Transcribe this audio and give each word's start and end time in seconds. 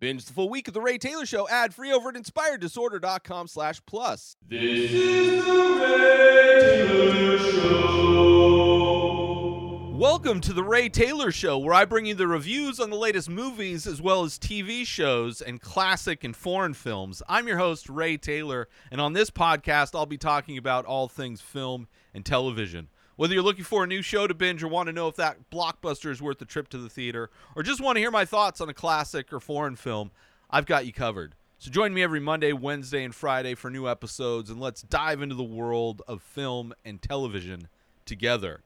Binge 0.00 0.24
the 0.24 0.32
full 0.32 0.48
week 0.48 0.66
of 0.66 0.72
The 0.72 0.80
Ray 0.80 0.96
Taylor 0.96 1.26
Show 1.26 1.46
ad 1.50 1.74
free 1.74 1.92
over 1.92 2.08
at 2.08 2.14
inspireddisorder.com 2.14 3.48
slash 3.48 3.82
plus. 3.84 4.34
This 4.48 4.90
is 4.90 5.44
the 5.44 5.52
Ray 5.52 6.86
Taylor 6.88 7.38
Show. 7.38 8.00
Welcome 9.92 10.40
to 10.40 10.54
The 10.54 10.64
Ray 10.64 10.88
Taylor 10.88 11.30
Show, 11.30 11.58
where 11.58 11.74
I 11.74 11.84
bring 11.84 12.06
you 12.06 12.14
the 12.14 12.26
reviews 12.26 12.80
on 12.80 12.88
the 12.88 12.96
latest 12.96 13.28
movies 13.28 13.86
as 13.86 14.00
well 14.00 14.24
as 14.24 14.38
TV 14.38 14.86
shows 14.86 15.42
and 15.42 15.60
classic 15.60 16.24
and 16.24 16.34
foreign 16.34 16.72
films. 16.72 17.22
I'm 17.28 17.46
your 17.46 17.58
host, 17.58 17.90
Ray 17.90 18.16
Taylor, 18.16 18.68
and 18.90 19.02
on 19.02 19.12
this 19.12 19.28
podcast, 19.28 19.94
I'll 19.94 20.06
be 20.06 20.16
talking 20.16 20.56
about 20.56 20.86
all 20.86 21.08
things 21.08 21.42
film 21.42 21.88
and 22.14 22.24
television. 22.24 22.88
Whether 23.20 23.34
you're 23.34 23.42
looking 23.42 23.64
for 23.64 23.84
a 23.84 23.86
new 23.86 24.00
show 24.00 24.26
to 24.26 24.32
binge 24.32 24.62
or 24.62 24.68
want 24.68 24.86
to 24.86 24.94
know 24.94 25.06
if 25.06 25.16
that 25.16 25.50
blockbuster 25.50 26.10
is 26.10 26.22
worth 26.22 26.38
the 26.38 26.46
trip 26.46 26.70
to 26.70 26.78
the 26.78 26.88
theater, 26.88 27.28
or 27.54 27.62
just 27.62 27.78
want 27.78 27.96
to 27.96 28.00
hear 28.00 28.10
my 28.10 28.24
thoughts 28.24 28.62
on 28.62 28.70
a 28.70 28.72
classic 28.72 29.30
or 29.30 29.40
foreign 29.40 29.76
film, 29.76 30.10
I've 30.48 30.64
got 30.64 30.86
you 30.86 30.92
covered. 30.94 31.34
So 31.58 31.70
join 31.70 31.92
me 31.92 32.02
every 32.02 32.18
Monday, 32.18 32.54
Wednesday, 32.54 33.04
and 33.04 33.14
Friday 33.14 33.54
for 33.54 33.70
new 33.70 33.86
episodes, 33.86 34.48
and 34.48 34.58
let's 34.58 34.80
dive 34.80 35.20
into 35.20 35.34
the 35.34 35.42
world 35.42 36.00
of 36.08 36.22
film 36.22 36.72
and 36.82 37.02
television 37.02 37.68
together. 38.06 38.62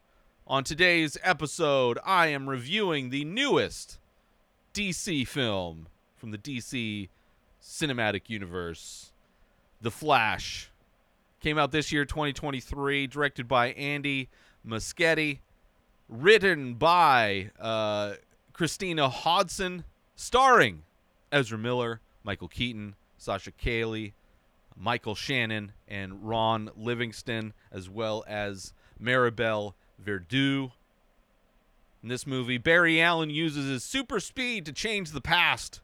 On 0.47 0.63
today's 0.63 1.19
episode, 1.25 1.99
I 2.05 2.29
am 2.29 2.49
reviewing 2.49 3.11
the 3.11 3.25
newest 3.25 3.99
DC 4.73 5.27
film 5.27 5.89
from 6.15 6.31
the 6.31 6.39
DC 6.39 7.09
cinematic 7.61 8.31
universe, 8.31 9.11
The 9.81 9.91
Flash. 9.91 10.71
Came 11.41 11.59
out 11.59 11.73
this 11.73 11.91
year, 11.91 12.05
2023, 12.05 13.09
directed 13.09 13.49
by 13.49 13.73
Andy 13.73 14.31
Muschietti, 14.67 15.39
written 16.09 16.75
by 16.75 17.51
uh, 17.61 18.15
Christina 18.53 19.09
Hodson, 19.09 19.85
starring 20.17 20.83
Ezra 21.31 21.59
Miller, 21.59 22.01
Michael 22.23 22.49
Keaton, 22.49 22.95
Sasha 23.19 23.51
Calle, 23.51 24.13
Michael 24.77 25.15
Shannon, 25.15 25.73
and 25.87 26.27
Ron 26.27 26.71
Livingston, 26.77 27.53
as 27.71 27.89
well 27.89 28.25
as 28.27 28.73
Maribel 29.01 29.75
Verdú. 30.03 30.73
In 32.03 32.09
this 32.09 32.27
movie, 32.27 32.59
Barry 32.59 33.01
Allen 33.01 33.31
uses 33.31 33.67
his 33.67 33.83
super 33.83 34.21
speed 34.21 34.67
to 34.67 34.73
change 34.73 35.11
the 35.11 35.21
past, 35.21 35.81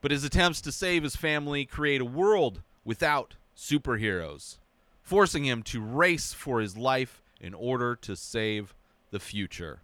but 0.00 0.10
his 0.10 0.24
attempts 0.24 0.60
to 0.62 0.72
save 0.72 1.02
his 1.02 1.16
family 1.16 1.64
create 1.64 2.00
a 2.00 2.06
world 2.06 2.62
without 2.84 3.36
superheroes, 3.56 4.58
forcing 5.02 5.44
him 5.44 5.62
to 5.62 5.80
race 5.80 6.32
for 6.32 6.60
his 6.60 6.76
life 6.76 7.22
in 7.40 7.54
order 7.54 7.96
to 7.96 8.16
save 8.16 8.74
the 9.10 9.20
future. 9.20 9.80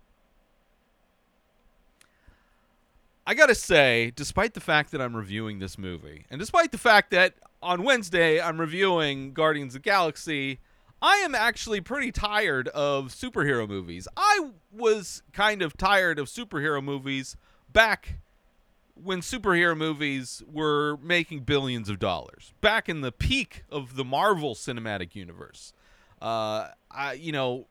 I 3.27 3.35
gotta 3.35 3.57
say, 3.57 4.13
despite 4.15 4.55
the 4.55 4.61
fact 4.61 4.93
that 4.93 5.01
I'm 5.01 5.17
reviewing 5.17 5.59
this 5.59 5.77
movie, 5.77 6.27
and 6.31 6.39
despite 6.39 6.71
the 6.71 6.79
fact 6.79 7.11
that 7.11 7.35
on 7.61 7.83
Wednesday 7.83 8.41
I'm 8.41 8.61
reviewing 8.61 9.33
Guardians 9.33 9.75
of 9.75 9.83
Galaxy, 9.83 10.61
I 11.03 11.17
am 11.17 11.35
actually 11.35 11.81
pretty 11.81 12.13
tired 12.13 12.69
of 12.69 13.09
superhero 13.09 13.69
movies. 13.69 14.07
I 14.17 14.51
was 14.73 15.23
kind 15.33 15.61
of 15.61 15.77
tired 15.77 16.19
of 16.19 16.29
superhero 16.29 16.83
movies 16.83 17.37
back 17.73 18.21
when 18.95 19.21
superhero 19.21 19.77
movies 19.77 20.43
were 20.51 20.97
making 21.03 21.41
billions 21.41 21.89
of 21.89 21.99
dollars, 21.99 22.55
back 22.61 22.89
in 22.89 23.03
the 23.03 23.13
peak 23.13 23.65
of 23.71 23.97
the 23.97 24.05
Marvel 24.05 24.55
Cinematic 24.55 25.15
Universe. 25.15 25.73
Uh, 26.23 26.69
I, 26.97 27.13
you 27.13 27.33
know, 27.33 27.67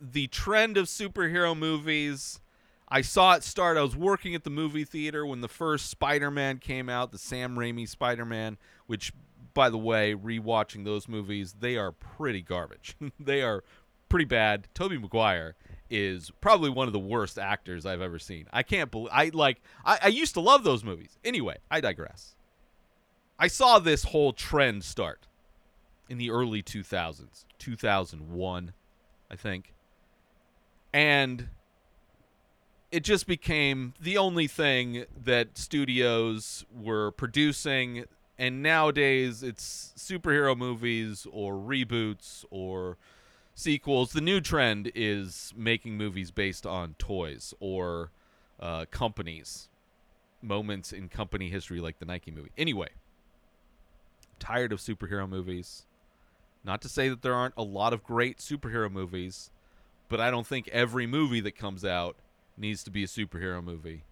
the 0.00 0.26
trend 0.26 0.76
of 0.76 0.86
superhero 0.86 1.56
movies. 1.56 2.40
I 2.88 3.00
saw 3.00 3.34
it 3.34 3.42
start. 3.42 3.76
I 3.76 3.82
was 3.82 3.96
working 3.96 4.34
at 4.34 4.44
the 4.44 4.50
movie 4.50 4.84
theater 4.84 5.24
when 5.24 5.40
the 5.40 5.48
first 5.48 5.88
Spider-Man 5.88 6.58
came 6.58 6.88
out, 6.88 7.12
the 7.12 7.18
Sam 7.18 7.56
Raimi 7.56 7.88
Spider-Man, 7.88 8.58
which, 8.86 9.12
by 9.54 9.70
the 9.70 9.78
way, 9.78 10.14
rewatching 10.14 10.84
those 10.84 11.08
movies, 11.08 11.54
they 11.58 11.76
are 11.76 11.92
pretty 11.92 12.42
garbage. 12.42 12.96
they 13.18 13.42
are 13.42 13.64
pretty 14.08 14.26
bad. 14.26 14.68
Tobey 14.74 14.98
Maguire 14.98 15.54
is 15.88 16.30
probably 16.40 16.70
one 16.70 16.86
of 16.86 16.92
the 16.92 16.98
worst 16.98 17.38
actors 17.38 17.86
I've 17.86 18.02
ever 18.02 18.18
seen. 18.18 18.46
I 18.52 18.62
can't 18.62 18.90
believe 18.90 19.10
I 19.12 19.30
like. 19.32 19.62
I, 19.84 19.98
I 20.02 20.08
used 20.08 20.34
to 20.34 20.40
love 20.40 20.64
those 20.64 20.84
movies. 20.84 21.18
Anyway, 21.24 21.56
I 21.70 21.80
digress. 21.80 22.36
I 23.38 23.48
saw 23.48 23.78
this 23.78 24.04
whole 24.04 24.32
trend 24.32 24.84
start 24.84 25.26
in 26.08 26.18
the 26.18 26.30
early 26.30 26.62
2000s, 26.62 27.44
2001, 27.58 28.72
I 29.30 29.36
think. 29.36 29.74
And 30.92 31.48
it 32.92 33.02
just 33.02 33.26
became 33.26 33.94
the 34.00 34.16
only 34.16 34.46
thing 34.46 35.04
that 35.24 35.58
studios 35.58 36.64
were 36.72 37.10
producing 37.10 38.04
and 38.38 38.62
nowadays 38.62 39.42
it's 39.42 39.92
superhero 39.96 40.56
movies 40.56 41.26
or 41.30 41.54
reboots 41.54 42.44
or 42.50 42.96
sequels. 43.54 44.12
The 44.12 44.20
new 44.20 44.40
trend 44.40 44.90
is 44.94 45.52
making 45.56 45.96
movies 45.96 46.30
based 46.30 46.66
on 46.66 46.94
toys 46.98 47.54
or 47.60 48.10
uh, 48.58 48.86
companies, 48.90 49.68
moments 50.42 50.92
in 50.92 51.08
company 51.08 51.50
history 51.50 51.80
like 51.80 51.98
the 51.98 52.04
Nike 52.04 52.30
movie. 52.30 52.50
Anyway, 52.58 52.88
tired 54.38 54.72
of 54.72 54.80
superhero 54.80 55.28
movies. 55.28 55.86
Not 56.64 56.80
to 56.82 56.88
say 56.88 57.08
that 57.10 57.22
there 57.22 57.34
aren't 57.34 57.54
a 57.56 57.62
lot 57.62 57.92
of 57.92 58.02
great 58.02 58.38
superhero 58.38 58.90
movies, 58.90 59.50
but 60.08 60.18
I 60.18 60.30
don't 60.30 60.46
think 60.46 60.68
every 60.68 61.06
movie 61.06 61.40
that 61.40 61.56
comes 61.56 61.84
out 61.84 62.16
needs 62.56 62.82
to 62.84 62.90
be 62.90 63.04
a 63.04 63.06
superhero 63.06 63.62
movie. 63.62 64.04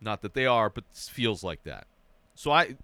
Not 0.00 0.20
that 0.22 0.34
they 0.34 0.46
are, 0.46 0.68
but 0.68 0.84
feels 0.92 1.44
like 1.44 1.62
that. 1.62 1.86
So 2.34 2.50
I 2.50 2.76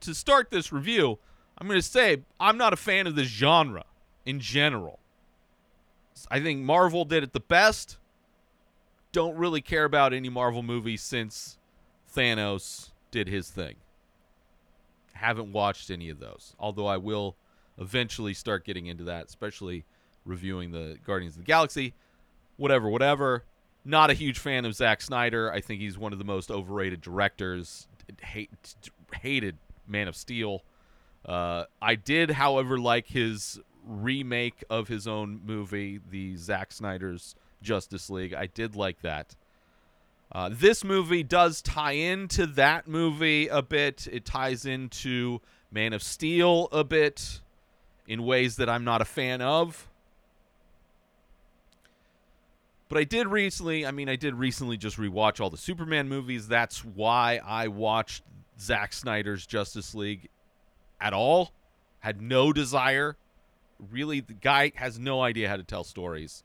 to 0.00 0.14
start 0.14 0.50
this 0.50 0.72
review, 0.72 1.18
I'm 1.56 1.66
going 1.66 1.78
to 1.78 1.86
say 1.86 2.22
I'm 2.40 2.56
not 2.56 2.72
a 2.72 2.76
fan 2.76 3.06
of 3.06 3.14
this 3.14 3.28
genre 3.28 3.84
in 4.26 4.40
general. 4.40 4.98
I 6.30 6.40
think 6.40 6.60
Marvel 6.60 7.04
did 7.04 7.22
it 7.22 7.32
the 7.32 7.40
best. 7.40 7.98
Don't 9.12 9.36
really 9.36 9.60
care 9.60 9.84
about 9.84 10.12
any 10.12 10.28
Marvel 10.28 10.62
movie 10.62 10.96
since 10.96 11.56
Thanos 12.14 12.90
did 13.10 13.28
his 13.28 13.48
thing. 13.48 13.76
Haven't 15.14 15.52
watched 15.52 15.90
any 15.90 16.10
of 16.10 16.18
those, 16.18 16.54
although 16.58 16.86
I 16.86 16.96
will 16.96 17.36
eventually 17.78 18.34
start 18.34 18.64
getting 18.64 18.86
into 18.86 19.04
that, 19.04 19.26
especially 19.26 19.84
reviewing 20.24 20.72
the 20.72 20.98
Guardians 21.04 21.34
of 21.34 21.42
the 21.42 21.46
Galaxy. 21.46 21.94
Whatever, 22.56 22.88
whatever. 22.88 23.44
Not 23.84 24.10
a 24.10 24.14
huge 24.14 24.38
fan 24.38 24.64
of 24.64 24.74
Zack 24.74 25.00
Snyder. 25.00 25.52
I 25.52 25.60
think 25.60 25.80
he's 25.80 25.96
one 25.96 26.12
of 26.12 26.18
the 26.18 26.24
most 26.24 26.50
overrated 26.50 27.00
directors. 27.00 27.88
Hate, 28.20 28.50
hated 29.14 29.56
Man 29.86 30.08
of 30.08 30.16
Steel. 30.16 30.62
Uh, 31.24 31.64
I 31.80 31.94
did, 31.94 32.32
however, 32.32 32.78
like 32.78 33.06
his 33.06 33.60
remake 33.86 34.64
of 34.68 34.88
his 34.88 35.06
own 35.08 35.40
movie, 35.44 36.00
the 36.10 36.36
Zack 36.36 36.72
Snyder's 36.72 37.34
Justice 37.62 38.10
League. 38.10 38.34
I 38.34 38.46
did 38.46 38.76
like 38.76 39.00
that. 39.02 39.34
Uh, 40.30 40.50
this 40.52 40.84
movie 40.84 41.22
does 41.22 41.62
tie 41.62 41.92
into 41.92 42.44
that 42.44 42.86
movie 42.86 43.48
a 43.48 43.62
bit. 43.62 44.06
It 44.10 44.26
ties 44.26 44.66
into 44.66 45.40
Man 45.72 45.92
of 45.94 46.02
Steel 46.02 46.68
a 46.70 46.84
bit 46.84 47.40
in 48.08 48.24
ways 48.24 48.56
that 48.56 48.68
I'm 48.68 48.82
not 48.82 49.02
a 49.02 49.04
fan 49.04 49.40
of. 49.40 49.86
But 52.88 52.96
I 52.96 53.04
did 53.04 53.26
recently, 53.26 53.84
I 53.86 53.90
mean, 53.90 54.08
I 54.08 54.16
did 54.16 54.34
recently 54.34 54.78
just 54.78 54.96
rewatch 54.96 55.40
all 55.40 55.50
the 55.50 55.58
Superman 55.58 56.08
movies. 56.08 56.48
That's 56.48 56.82
why 56.82 57.38
I 57.44 57.68
watched 57.68 58.22
Zack 58.58 58.94
Snyder's 58.94 59.46
Justice 59.46 59.94
League 59.94 60.30
at 60.98 61.12
all. 61.12 61.52
Had 62.00 62.22
no 62.22 62.50
desire. 62.52 63.16
Really, 63.90 64.20
the 64.20 64.32
guy 64.32 64.72
has 64.76 64.98
no 64.98 65.20
idea 65.20 65.50
how 65.50 65.56
to 65.56 65.62
tell 65.62 65.84
stories. 65.84 66.42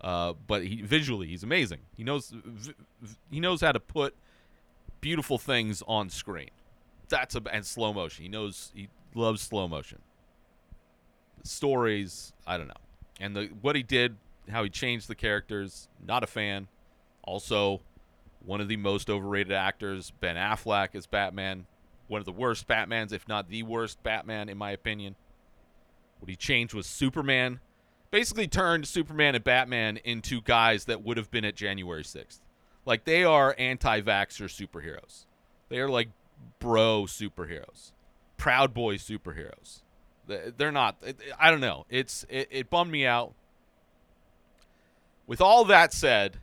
Uh, 0.00 0.34
but 0.46 0.64
he 0.64 0.80
visually, 0.80 1.26
he's 1.26 1.42
amazing. 1.42 1.80
He 1.96 2.04
knows 2.04 2.32
he 3.30 3.40
knows 3.40 3.60
how 3.60 3.72
to 3.72 3.80
put 3.80 4.14
beautiful 5.00 5.38
things 5.38 5.82
on 5.86 6.08
screen. 6.08 6.50
That's 7.08 7.34
a 7.34 7.42
and 7.52 7.66
slow 7.66 7.92
motion. 7.92 8.22
He 8.22 8.28
knows 8.28 8.70
he 8.74 8.88
loves 9.14 9.42
slow 9.42 9.66
motion. 9.68 9.98
Stories, 11.42 12.32
I 12.46 12.56
don't 12.56 12.68
know. 12.68 12.74
And 13.20 13.36
the 13.36 13.50
what 13.60 13.76
he 13.76 13.82
did, 13.82 14.16
how 14.50 14.62
he 14.62 14.70
changed 14.70 15.08
the 15.08 15.14
characters, 15.14 15.88
not 16.04 16.22
a 16.22 16.26
fan. 16.26 16.68
Also, 17.22 17.80
one 18.44 18.60
of 18.60 18.68
the 18.68 18.76
most 18.76 19.10
overrated 19.10 19.52
actors, 19.52 20.12
Ben 20.20 20.36
Affleck 20.36 20.94
as 20.94 21.06
Batman, 21.06 21.66
one 22.08 22.18
of 22.20 22.24
the 22.24 22.32
worst 22.32 22.66
Batmans, 22.66 23.12
if 23.12 23.28
not 23.28 23.48
the 23.48 23.62
worst 23.62 24.02
Batman 24.02 24.48
in 24.48 24.58
my 24.58 24.70
opinion. 24.70 25.16
What 26.18 26.28
he 26.28 26.36
changed 26.36 26.74
was 26.74 26.86
Superman 26.86 27.60
basically 28.10 28.48
turned 28.48 28.86
Superman 28.86 29.34
and 29.34 29.44
Batman 29.44 29.98
into 29.98 30.40
guys 30.40 30.86
that 30.86 31.02
would 31.02 31.16
have 31.16 31.30
been 31.30 31.44
at 31.44 31.54
January 31.54 32.02
6th. 32.02 32.40
Like 32.84 33.04
they 33.04 33.24
are 33.24 33.54
anti-vaxxer 33.58 34.48
superheroes. 34.48 35.26
They 35.68 35.78
are 35.78 35.88
like 35.88 36.08
bro 36.58 37.04
superheroes. 37.06 37.92
Proud 38.36 38.74
boy 38.74 38.96
superheroes. 38.96 39.82
They're 40.56 40.72
not 40.72 40.96
I 41.38 41.50
don't 41.50 41.60
know. 41.60 41.86
It's 41.90 42.24
it, 42.28 42.48
it 42.50 42.70
bummed 42.70 42.90
me 42.90 43.06
out. 43.06 43.34
With 45.26 45.40
all 45.40 45.64
that 45.66 45.92
said, 45.92 46.38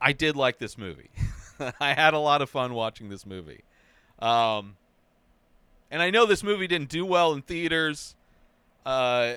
I 0.00 0.12
did 0.12 0.36
like 0.36 0.58
this 0.58 0.78
movie. 0.78 1.10
I 1.80 1.94
had 1.94 2.14
a 2.14 2.18
lot 2.18 2.42
of 2.42 2.50
fun 2.50 2.74
watching 2.74 3.08
this 3.08 3.26
movie. 3.26 3.62
Um, 4.18 4.76
and 5.90 6.00
I 6.00 6.10
know 6.10 6.26
this 6.26 6.42
movie 6.42 6.66
didn't 6.66 6.88
do 6.88 7.04
well 7.04 7.32
in 7.32 7.42
theaters. 7.42 8.14
Uh, 8.86 9.34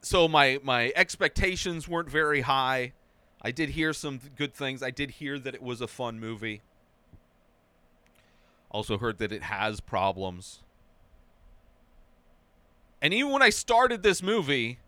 so 0.00 0.28
my 0.28 0.58
my 0.62 0.92
expectations 0.96 1.88
weren't 1.88 2.10
very 2.10 2.42
high. 2.42 2.92
I 3.40 3.50
did 3.50 3.70
hear 3.70 3.92
some 3.92 4.20
good 4.36 4.54
things. 4.54 4.82
I 4.82 4.90
did 4.90 5.12
hear 5.12 5.38
that 5.38 5.54
it 5.54 5.62
was 5.62 5.80
a 5.80 5.86
fun 5.86 6.18
movie. 6.18 6.62
Also 8.70 8.98
heard 8.98 9.18
that 9.18 9.32
it 9.32 9.44
has 9.44 9.80
problems. 9.80 10.62
And 13.00 13.14
even 13.14 13.32
when 13.32 13.42
I 13.42 13.50
started 13.50 14.02
this 14.02 14.22
movie, 14.22 14.78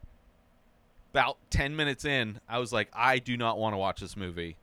about 1.12 1.38
10 1.50 1.76
minutes 1.76 2.04
in, 2.04 2.40
I 2.48 2.58
was 2.58 2.72
like, 2.72 2.88
I 2.92 3.18
do 3.18 3.36
not 3.36 3.58
want 3.58 3.74
to 3.74 3.78
watch 3.78 4.00
this 4.00 4.16
movie. 4.16 4.56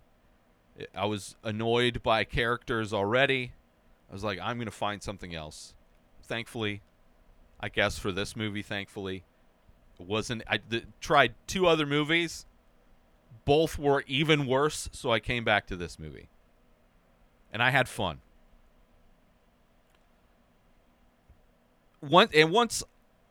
I 0.93 1.05
was 1.05 1.35
annoyed 1.43 2.03
by 2.03 2.23
characters 2.23 2.93
already. 2.93 3.53
I 4.09 4.13
was 4.13 4.23
like, 4.23 4.39
I'm 4.39 4.57
going 4.57 4.65
to 4.67 4.71
find 4.71 5.01
something 5.01 5.33
else. 5.33 5.73
Thankfully, 6.23 6.81
I 7.59 7.69
guess 7.69 7.97
for 7.97 8.11
this 8.11 8.35
movie, 8.35 8.61
thankfully, 8.61 9.23
wasn't. 9.97 10.43
I 10.47 10.57
th- 10.57 10.85
tried 11.01 11.33
two 11.47 11.67
other 11.67 11.85
movies. 11.85 12.45
Both 13.45 13.79
were 13.79 14.03
even 14.07 14.45
worse, 14.45 14.89
so 14.91 15.11
I 15.11 15.19
came 15.19 15.43
back 15.43 15.67
to 15.67 15.75
this 15.75 15.97
movie. 15.97 16.29
And 17.51 17.63
I 17.63 17.71
had 17.71 17.87
fun. 17.87 18.19
Once 22.01 22.31
and 22.33 22.51
once 22.51 22.83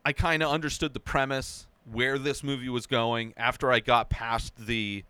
I 0.05 0.13
kind 0.13 0.43
of 0.43 0.51
understood 0.51 0.95
the 0.95 1.01
premise, 1.01 1.67
where 1.91 2.19
this 2.19 2.43
movie 2.43 2.69
was 2.69 2.87
going 2.87 3.33
after 3.37 3.73
I 3.73 3.81
got 3.81 4.11
past 4.11 4.55
the 4.57 5.05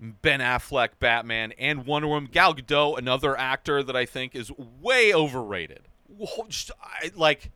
Ben 0.00 0.40
Affleck 0.40 0.90
Batman 0.98 1.52
and 1.58 1.86
Wonder 1.86 2.08
Woman. 2.08 2.28
Gal 2.30 2.54
Gadot, 2.54 2.98
another 2.98 3.38
actor 3.38 3.82
that 3.82 3.94
I 3.94 4.04
think 4.04 4.34
is 4.34 4.50
way 4.80 5.14
overrated. 5.14 5.82
Like, 7.14 7.50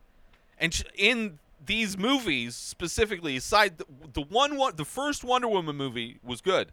and 0.57 0.81
in 0.95 1.39
these 1.65 1.97
movies 1.97 2.55
specifically, 2.55 3.35
aside 3.35 3.77
the, 3.77 3.85
the 4.13 4.21
one, 4.21 4.57
the 4.75 4.85
first 4.85 5.23
Wonder 5.23 5.49
Woman 5.49 5.75
movie 5.75 6.19
was 6.23 6.39
good. 6.39 6.71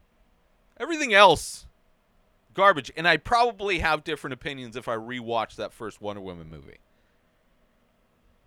Everything 0.79 1.13
else, 1.13 1.67
garbage. 2.55 2.93
And 2.97 3.09
I 3.09 3.17
probably 3.17 3.81
have 3.81 4.05
different 4.05 4.35
opinions 4.35 4.77
if 4.77 4.87
I 4.87 4.95
rewatch 4.95 5.57
that 5.57 5.73
first 5.73 6.01
Wonder 6.01 6.23
Woman 6.23 6.49
movie 6.49 6.79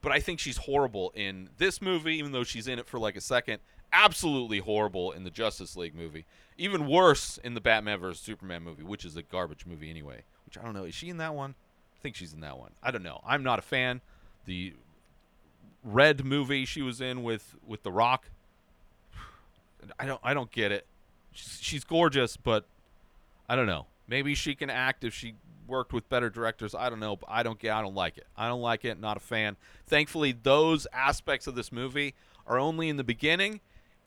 but 0.02 0.12
I 0.12 0.20
think 0.20 0.40
she's 0.40 0.58
horrible 0.58 1.12
in 1.16 1.50
this 1.58 1.82
movie, 1.82 2.16
even 2.18 2.32
though 2.32 2.44
she's 2.44 2.68
in 2.68 2.80
it 2.80 2.88
for 2.88 3.00
like 3.00 3.16
a 3.16 3.22
second. 3.22 3.60
Absolutely 3.92 4.60
horrible 4.60 5.12
in 5.12 5.24
the 5.24 5.30
Justice 5.30 5.76
League 5.76 5.96
movie. 5.96 6.26
Even 6.58 6.88
worse 6.88 7.40
in 7.44 7.54
the 7.54 7.62
Batman 7.62 8.00
vs 8.00 8.22
Superman 8.22 8.64
movie, 8.64 8.84
which 8.84 9.06
is 9.06 9.16
a 9.16 9.22
garbage 9.22 9.66
movie 9.66 9.90
anyway. 9.90 10.24
Which 10.46 10.58
I 10.58 10.64
don't 10.64 10.74
know. 10.74 10.84
Is 10.84 10.96
she 10.96 11.10
in 11.10 11.18
that 11.18 11.34
one? 11.34 11.56
I 11.96 12.02
think 12.02 12.16
she's 12.16 12.34
in 12.34 12.42
that 12.42 12.58
one. 12.58 12.72
I 12.84 12.92
don't 12.92 13.04
know. 13.04 13.22
I'm 13.26 13.44
not 13.44 13.60
a 13.60 13.62
fan. 13.62 14.02
The 14.46 14.74
Red 15.84 16.26
movie 16.26 16.66
she 16.66 16.82
was 16.82 17.02
in 17.02 17.24
with 17.24 17.56
with 17.66 17.84
The 17.84 17.92
Rock. 17.92 18.30
I 20.00 20.06
don't 20.06 20.20
I 20.24 20.34
don't 20.34 20.52
get 20.52 20.72
it. 20.72 20.86
She's, 21.32 21.60
she's 21.62 21.84
gorgeous, 21.84 22.38
but 22.38 22.66
I 23.50 23.56
don't 23.56 23.68
know. 23.68 23.88
Maybe 24.08 24.36
she 24.36 24.56
can 24.56 24.70
act 24.70 25.04
if 25.04 25.14
she 25.14 25.36
worked 25.68 25.94
with 25.94 26.10
better 26.10 26.30
directors. 26.30 26.74
I 26.74 26.90
don't 26.90 27.00
know, 27.00 27.16
but 27.16 27.30
I 27.30 27.44
don't 27.44 27.60
get. 27.60 27.74
I 27.74 27.82
don't 27.82 27.96
like 27.96 28.18
it. 28.18 28.28
I 28.36 28.48
don't 28.48 28.62
like 28.62 28.86
it. 28.86 29.00
Not 29.00 29.18
a 29.18 29.20
fan. 29.20 29.58
Thankfully, 29.86 30.32
those 30.32 30.88
aspects 30.94 31.48
of 31.48 31.56
this 31.56 31.72
movie 31.72 32.16
are 32.46 32.58
only 32.58 32.90
in 32.90 32.98
the 32.98 33.04
beginning, 33.04 33.60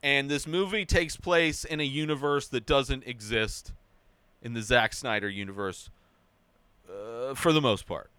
and 0.03 0.31
this 0.31 0.47
movie 0.47 0.85
takes 0.85 1.17
place 1.17 1.65
in 1.65 1.81
a 1.81 1.85
universe 1.85 2.49
that 2.49 2.67
doesn't 2.67 3.07
exist 3.07 3.73
in 4.43 4.55
the 4.55 4.63
Zack 4.63 4.93
Snyder 4.93 5.29
universe 5.29 5.91
uh, 6.89 7.35
for 7.35 7.53
the 7.53 7.61
most 7.61 7.87
part, 7.87 8.11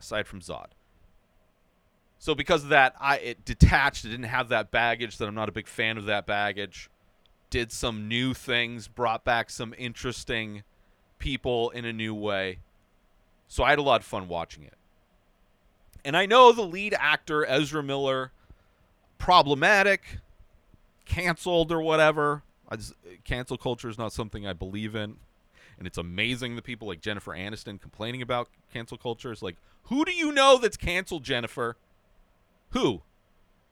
aside 0.00 0.26
from 0.26 0.40
Zod. 0.40 0.68
So 2.18 2.34
because 2.34 2.62
of 2.62 2.70
that, 2.70 2.94
I 3.00 3.18
it 3.18 3.44
detached. 3.44 4.04
It 4.04 4.08
didn't 4.08 4.24
have 4.26 4.48
that 4.48 4.70
baggage. 4.70 5.18
That 5.18 5.28
I'm 5.28 5.34
not 5.34 5.48
a 5.48 5.52
big 5.52 5.68
fan 5.68 5.98
of 5.98 6.06
that 6.06 6.26
baggage. 6.26 6.88
Did 7.50 7.70
some 7.70 8.08
new 8.08 8.32
things, 8.32 8.88
brought 8.88 9.24
back 9.24 9.50
some 9.50 9.74
interesting 9.76 10.62
people 11.18 11.70
in 11.70 11.84
a 11.84 11.92
new 11.92 12.14
way. 12.14 12.58
So 13.54 13.62
I 13.62 13.70
had 13.70 13.78
a 13.78 13.82
lot 13.82 14.00
of 14.00 14.04
fun 14.04 14.26
watching 14.26 14.64
it. 14.64 14.74
And 16.04 16.16
I 16.16 16.26
know 16.26 16.50
the 16.50 16.62
lead 16.62 16.92
actor, 16.98 17.46
Ezra 17.46 17.84
Miller, 17.84 18.32
problematic, 19.16 20.18
canceled 21.04 21.70
or 21.70 21.80
whatever. 21.80 22.42
Just, 22.72 22.94
cancel 23.22 23.56
culture 23.56 23.88
is 23.88 23.96
not 23.96 24.12
something 24.12 24.44
I 24.44 24.54
believe 24.54 24.96
in. 24.96 25.18
And 25.78 25.86
it's 25.86 25.98
amazing 25.98 26.56
that 26.56 26.64
people 26.64 26.88
like 26.88 27.00
Jennifer 27.00 27.30
Aniston 27.30 27.80
complaining 27.80 28.22
about 28.22 28.48
cancel 28.72 28.98
culture. 28.98 29.30
It's 29.30 29.40
like, 29.40 29.54
who 29.84 30.04
do 30.04 30.10
you 30.10 30.32
know 30.32 30.58
that's 30.58 30.76
canceled, 30.76 31.22
Jennifer? 31.22 31.76
Who? 32.70 33.02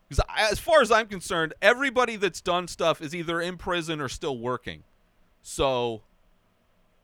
Because 0.08 0.24
as 0.38 0.60
far 0.60 0.80
as 0.80 0.92
I'm 0.92 1.08
concerned, 1.08 1.54
everybody 1.60 2.14
that's 2.14 2.40
done 2.40 2.68
stuff 2.68 3.02
is 3.02 3.16
either 3.16 3.40
in 3.40 3.56
prison 3.56 4.00
or 4.00 4.08
still 4.08 4.38
working. 4.38 4.84
So 5.42 6.02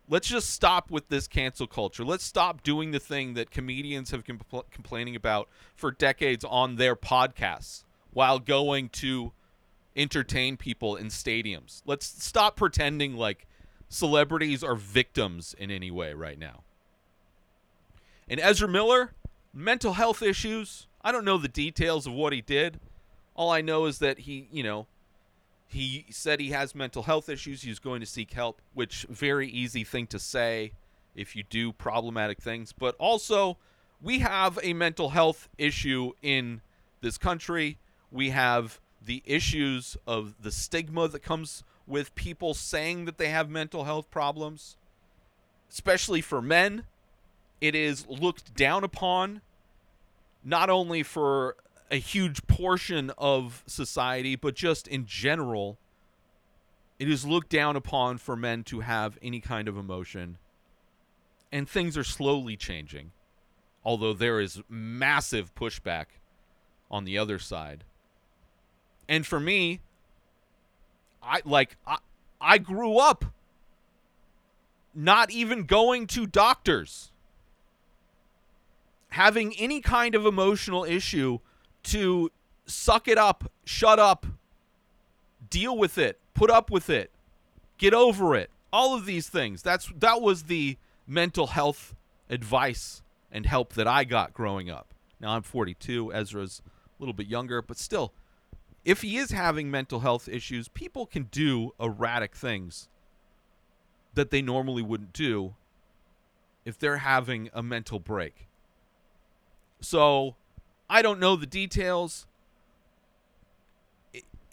let's 0.08 0.28
just 0.28 0.50
stop 0.50 0.90
with 0.90 1.08
this 1.08 1.28
cancel 1.28 1.66
culture. 1.66 2.04
Let's 2.04 2.24
stop 2.24 2.62
doing 2.62 2.90
the 2.90 3.00
thing 3.00 3.34
that 3.34 3.50
comedians 3.50 4.10
have 4.10 4.24
been 4.24 4.38
compl- 4.38 4.70
complaining 4.70 5.14
about 5.14 5.48
for 5.74 5.90
decades 5.90 6.44
on 6.44 6.76
their 6.76 6.96
podcasts 6.96 7.84
while 8.12 8.38
going 8.38 8.88
to 8.88 9.32
entertain 9.94 10.56
people 10.56 10.96
in 10.96 11.08
stadiums. 11.08 11.82
Let's 11.84 12.06
stop 12.24 12.56
pretending 12.56 13.16
like 13.16 13.46
celebrities 13.88 14.62
are 14.62 14.74
victims 14.74 15.54
in 15.58 15.70
any 15.70 15.90
way 15.90 16.14
right 16.14 16.38
now. 16.38 16.62
And 18.28 18.40
Ezra 18.40 18.68
Miller, 18.68 19.12
mental 19.52 19.94
health 19.94 20.22
issues. 20.22 20.86
I 21.02 21.12
don't 21.12 21.24
know 21.24 21.38
the 21.38 21.48
details 21.48 22.06
of 22.06 22.12
what 22.12 22.32
he 22.32 22.40
did. 22.40 22.80
All 23.34 23.50
I 23.50 23.60
know 23.60 23.86
is 23.86 23.98
that 23.98 24.20
he, 24.20 24.48
you 24.50 24.62
know, 24.62 24.86
he 25.68 26.06
said 26.10 26.40
he 26.40 26.50
has 26.50 26.74
mental 26.74 27.02
health 27.02 27.28
issues. 27.28 27.62
He's 27.62 27.78
going 27.78 28.00
to 28.00 28.06
seek 28.06 28.32
help, 28.32 28.60
which 28.72 29.06
very 29.10 29.48
easy 29.48 29.84
thing 29.84 30.06
to 30.08 30.18
say 30.18 30.72
if 31.14 31.36
you 31.36 31.44
do 31.48 31.72
problematic 31.72 32.40
things. 32.40 32.72
But 32.72 32.94
also, 32.98 33.58
we 34.00 34.20
have 34.20 34.58
a 34.62 34.72
mental 34.72 35.10
health 35.10 35.48
issue 35.58 36.12
in 36.22 36.62
this 37.02 37.18
country. 37.18 37.76
We 38.10 38.30
have 38.30 38.80
the 39.04 39.22
issues 39.26 39.96
of 40.06 40.34
the 40.40 40.50
stigma 40.50 41.06
that 41.08 41.22
comes 41.22 41.62
with 41.86 42.14
people 42.14 42.54
saying 42.54 43.04
that 43.04 43.18
they 43.18 43.28
have 43.28 43.50
mental 43.50 43.84
health 43.84 44.10
problems, 44.10 44.76
especially 45.70 46.22
for 46.22 46.40
men. 46.40 46.84
It 47.60 47.74
is 47.74 48.06
looked 48.08 48.54
down 48.54 48.84
upon 48.84 49.42
not 50.44 50.70
only 50.70 51.02
for 51.02 51.56
a 51.90 51.96
huge 51.96 52.46
portion 52.46 53.10
of 53.16 53.62
society, 53.66 54.36
but 54.36 54.54
just 54.54 54.86
in 54.86 55.06
general, 55.06 55.78
it 56.98 57.08
is 57.08 57.24
looked 57.24 57.48
down 57.48 57.76
upon 57.76 58.18
for 58.18 58.36
men 58.36 58.64
to 58.64 58.80
have 58.80 59.18
any 59.22 59.40
kind 59.40 59.68
of 59.68 59.76
emotion. 59.76 60.38
And 61.50 61.68
things 61.68 61.96
are 61.96 62.04
slowly 62.04 62.56
changing, 62.56 63.12
although 63.84 64.12
there 64.12 64.40
is 64.40 64.62
massive 64.68 65.54
pushback 65.54 66.06
on 66.90 67.04
the 67.04 67.16
other 67.16 67.38
side. 67.38 67.84
And 69.08 69.26
for 69.26 69.40
me, 69.40 69.80
I 71.22 71.40
like 71.44 71.76
I, 71.86 71.98
I 72.40 72.58
grew 72.58 72.98
up 72.98 73.24
not 74.94 75.30
even 75.30 75.64
going 75.64 76.06
to 76.08 76.26
doctors 76.26 77.12
having 79.10 79.54
any 79.56 79.80
kind 79.80 80.14
of 80.14 80.26
emotional 80.26 80.84
issue 80.84 81.38
to 81.84 82.30
suck 82.66 83.08
it 83.08 83.18
up, 83.18 83.50
shut 83.64 83.98
up, 83.98 84.26
deal 85.48 85.76
with 85.76 85.98
it, 85.98 86.18
put 86.34 86.50
up 86.50 86.70
with 86.70 86.90
it, 86.90 87.10
get 87.78 87.94
over 87.94 88.34
it. 88.34 88.50
All 88.72 88.94
of 88.94 89.06
these 89.06 89.28
things. 89.28 89.62
That's 89.62 89.90
that 89.96 90.20
was 90.20 90.44
the 90.44 90.76
mental 91.06 91.48
health 91.48 91.94
advice 92.28 93.02
and 93.32 93.46
help 93.46 93.72
that 93.74 93.86
I 93.86 94.04
got 94.04 94.34
growing 94.34 94.68
up. 94.68 94.92
Now 95.20 95.30
I'm 95.30 95.42
42, 95.42 96.12
Ezra's 96.12 96.62
a 96.66 97.02
little 97.02 97.14
bit 97.14 97.26
younger, 97.26 97.62
but 97.62 97.78
still 97.78 98.12
if 98.84 99.02
he 99.02 99.18
is 99.18 99.32
having 99.32 99.70
mental 99.70 100.00
health 100.00 100.28
issues, 100.28 100.68
people 100.68 101.04
can 101.04 101.24
do 101.24 101.74
erratic 101.78 102.34
things 102.34 102.88
that 104.14 104.30
they 104.30 104.40
normally 104.40 104.82
wouldn't 104.82 105.12
do 105.12 105.54
if 106.64 106.78
they're 106.78 106.96
having 106.96 107.50
a 107.52 107.62
mental 107.62 107.98
break. 107.98 108.48
So, 109.80 110.36
I 110.90 111.02
don't 111.02 111.20
know 111.20 111.36
the 111.36 111.46
details. 111.46 112.26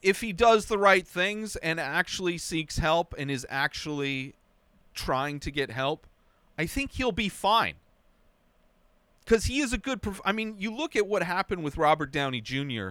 If 0.02 0.22
he 0.22 0.34
does 0.34 0.66
the 0.66 0.78
right 0.78 1.08
things 1.08 1.56
and 1.58 1.80
actually 1.80 2.38
seeks 2.38 2.78
help 2.78 3.16
and 3.18 3.32
is 3.32 3.46
actually 3.50 4.36
trying 4.94 5.40
to 5.42 5.52
get 5.52 5.72
help, 5.72 6.06
I 6.58 6.66
think 6.66 6.94
he'll 6.94 7.12
be 7.12 7.30
fine. 7.30 7.76
Because 9.24 9.46
he 9.46 9.60
is 9.60 9.74
a 9.74 9.78
good. 9.78 10.02
Prof- 10.02 10.22
I 10.24 10.32
mean, 10.32 10.56
you 10.60 10.74
look 10.74 10.96
at 10.96 11.08
what 11.08 11.24
happened 11.24 11.64
with 11.64 11.78
Robert 11.78 12.12
Downey 12.12 12.42
Jr., 12.42 12.90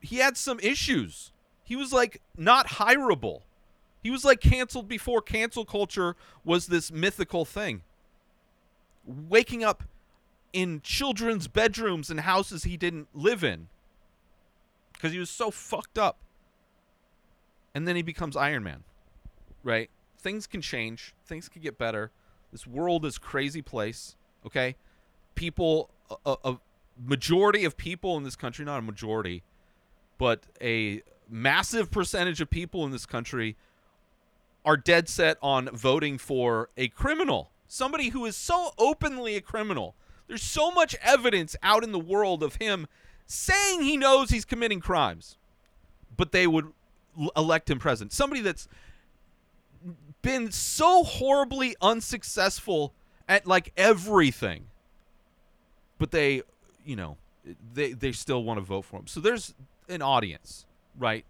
he 0.00 0.16
had 0.16 0.36
some 0.36 0.60
issues. 0.60 1.32
He 1.64 1.74
was 1.74 1.92
like 1.92 2.20
not 2.36 2.68
hireable. 2.68 3.42
He 4.02 4.10
was 4.10 4.24
like 4.24 4.40
canceled 4.40 4.88
before 4.88 5.22
cancel 5.22 5.64
culture 5.64 6.14
was 6.44 6.66
this 6.66 6.92
mythical 6.92 7.44
thing. 7.44 7.82
Waking 9.04 9.64
up 9.64 9.82
in 10.56 10.80
children's 10.80 11.48
bedrooms 11.48 12.08
and 12.08 12.20
houses 12.20 12.64
he 12.64 12.78
didn't 12.78 13.08
live 13.12 13.44
in 13.44 13.68
because 14.94 15.12
he 15.12 15.18
was 15.18 15.28
so 15.28 15.50
fucked 15.50 15.98
up. 15.98 16.16
And 17.74 17.86
then 17.86 17.94
he 17.94 18.00
becomes 18.00 18.38
Iron 18.38 18.62
Man, 18.62 18.82
right? 19.62 19.90
Things 20.18 20.46
can 20.46 20.62
change, 20.62 21.14
things 21.26 21.50
can 21.50 21.60
get 21.60 21.76
better. 21.76 22.10
This 22.52 22.66
world 22.66 23.04
is 23.04 23.18
crazy 23.18 23.60
place, 23.60 24.16
okay? 24.46 24.76
People, 25.34 25.90
a, 26.24 26.36
a 26.42 26.58
majority 26.98 27.66
of 27.66 27.76
people 27.76 28.16
in 28.16 28.22
this 28.22 28.34
country, 28.34 28.64
not 28.64 28.78
a 28.78 28.82
majority, 28.82 29.42
but 30.16 30.44
a 30.62 31.02
massive 31.28 31.90
percentage 31.90 32.40
of 32.40 32.48
people 32.48 32.86
in 32.86 32.92
this 32.92 33.04
country 33.04 33.58
are 34.64 34.78
dead 34.78 35.10
set 35.10 35.36
on 35.42 35.68
voting 35.74 36.16
for 36.16 36.70
a 36.78 36.88
criminal, 36.88 37.50
somebody 37.68 38.08
who 38.08 38.24
is 38.24 38.38
so 38.38 38.70
openly 38.78 39.36
a 39.36 39.42
criminal. 39.42 39.94
There's 40.28 40.42
so 40.42 40.70
much 40.70 40.96
evidence 41.02 41.56
out 41.62 41.84
in 41.84 41.92
the 41.92 41.98
world 41.98 42.42
of 42.42 42.56
him 42.56 42.86
saying 43.26 43.82
he 43.82 43.96
knows 43.96 44.30
he's 44.30 44.44
committing 44.44 44.80
crimes, 44.80 45.36
but 46.16 46.32
they 46.32 46.46
would 46.46 46.72
elect 47.36 47.70
him 47.70 47.78
president. 47.78 48.12
Somebody 48.12 48.40
that's 48.40 48.68
been 50.22 50.50
so 50.50 51.04
horribly 51.04 51.76
unsuccessful 51.80 52.92
at 53.28 53.46
like 53.46 53.72
everything, 53.76 54.66
but 55.98 56.10
they, 56.10 56.42
you 56.84 56.96
know, 56.96 57.16
they 57.74 57.92
they 57.92 58.12
still 58.12 58.42
want 58.42 58.58
to 58.58 58.64
vote 58.64 58.82
for 58.82 58.98
him. 58.98 59.06
So 59.06 59.20
there's 59.20 59.54
an 59.88 60.02
audience, 60.02 60.66
right? 60.98 61.24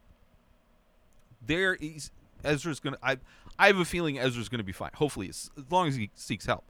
There 1.46 1.74
is 1.74 2.10
Ezra's 2.44 2.80
gonna. 2.80 2.98
I 3.02 3.18
I 3.58 3.66
have 3.68 3.78
a 3.78 3.84
feeling 3.84 4.18
Ezra's 4.18 4.48
gonna 4.48 4.64
be 4.64 4.72
fine. 4.72 4.90
Hopefully, 4.94 5.28
as 5.28 5.50
long 5.70 5.88
as 5.88 5.96
he 5.96 6.10
seeks 6.14 6.46
help. 6.46 6.64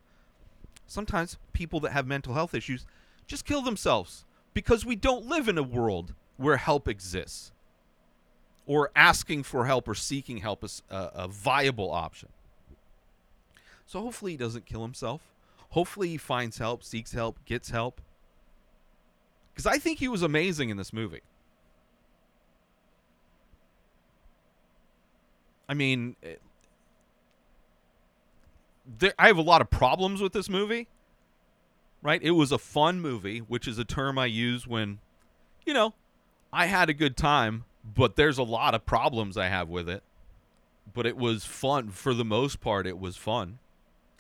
Sometimes 0.87 1.37
people 1.53 1.81
that 1.81 1.93
have 1.93 2.07
mental 2.07 2.35
health 2.35 2.55
issues 2.55 2.87
just 3.27 3.45
kill 3.45 3.63
themselves 3.63 4.25
because 4.55 4.87
we 4.87 4.97
don't 4.97 5.27
live 5.27 5.49
in 5.49 5.59
a 5.59 5.63
world 5.63 6.15
where 6.37 6.57
help 6.57 6.87
exists 6.89 7.53
or 8.67 8.91
asking 8.95 9.43
for 9.43 9.67
help 9.67 9.89
or 9.89 9.95
seeking 9.95 10.39
help 10.39 10.63
is 10.65 10.83
a, 10.91 11.11
a 11.15 11.29
viable 11.29 11.91
option. 11.91 12.29
So 13.87 14.01
hopefully 14.01 14.33
he 14.33 14.37
doesn't 14.37 14.67
kill 14.67 14.83
himself. 14.83 15.21
Hopefully 15.71 16.09
he 16.09 16.17
finds 16.17 16.59
help, 16.59 16.83
seeks 16.83 17.13
help, 17.13 17.45
gets 17.45 17.71
help. 17.71 18.01
Because 19.53 19.67
I 19.67 19.79
think 19.79 19.99
he 19.99 20.09
was 20.09 20.23
amazing 20.23 20.71
in 20.71 20.77
this 20.77 20.93
movie. 20.93 21.23
I 25.69 25.75
mean, 25.75 26.17
it- 26.23 26.41
there, 28.99 29.15
I 29.19 29.27
have 29.27 29.39
a 29.39 29.43
lot 29.43 29.61
of 29.61 29.71
problems 29.71 30.21
with 30.21 30.33
this 30.33 30.49
movie. 30.49 30.89
Right? 32.03 32.23
It 32.23 32.33
was 32.33 32.53
a 32.53 32.59
fun 32.59 33.01
movie, 33.01 33.39
which 33.41 33.67
is 33.67 33.79
a 33.79 33.85
term 33.85 34.17
I 34.17 34.27
use 34.27 34.65
when, 34.65 35.01
you 35.65 35.75
know, 35.75 35.95
I 36.53 36.67
had 36.67 36.89
a 36.89 36.95
good 36.95 37.17
time, 37.17 37.65
but 37.85 38.15
there's 38.15 38.39
a 38.39 38.45
lot 38.45 38.75
of 38.75 38.87
problems 38.87 39.37
I 39.37 39.49
have 39.49 39.69
with 39.69 39.89
it. 39.89 40.05
But 40.95 41.07
it 41.07 41.17
was 41.17 41.45
fun 41.45 41.89
for 41.91 42.15
the 42.15 42.25
most 42.25 42.61
part. 42.61 42.87
It 42.87 43.01
was 43.01 43.17
fun, 43.17 43.59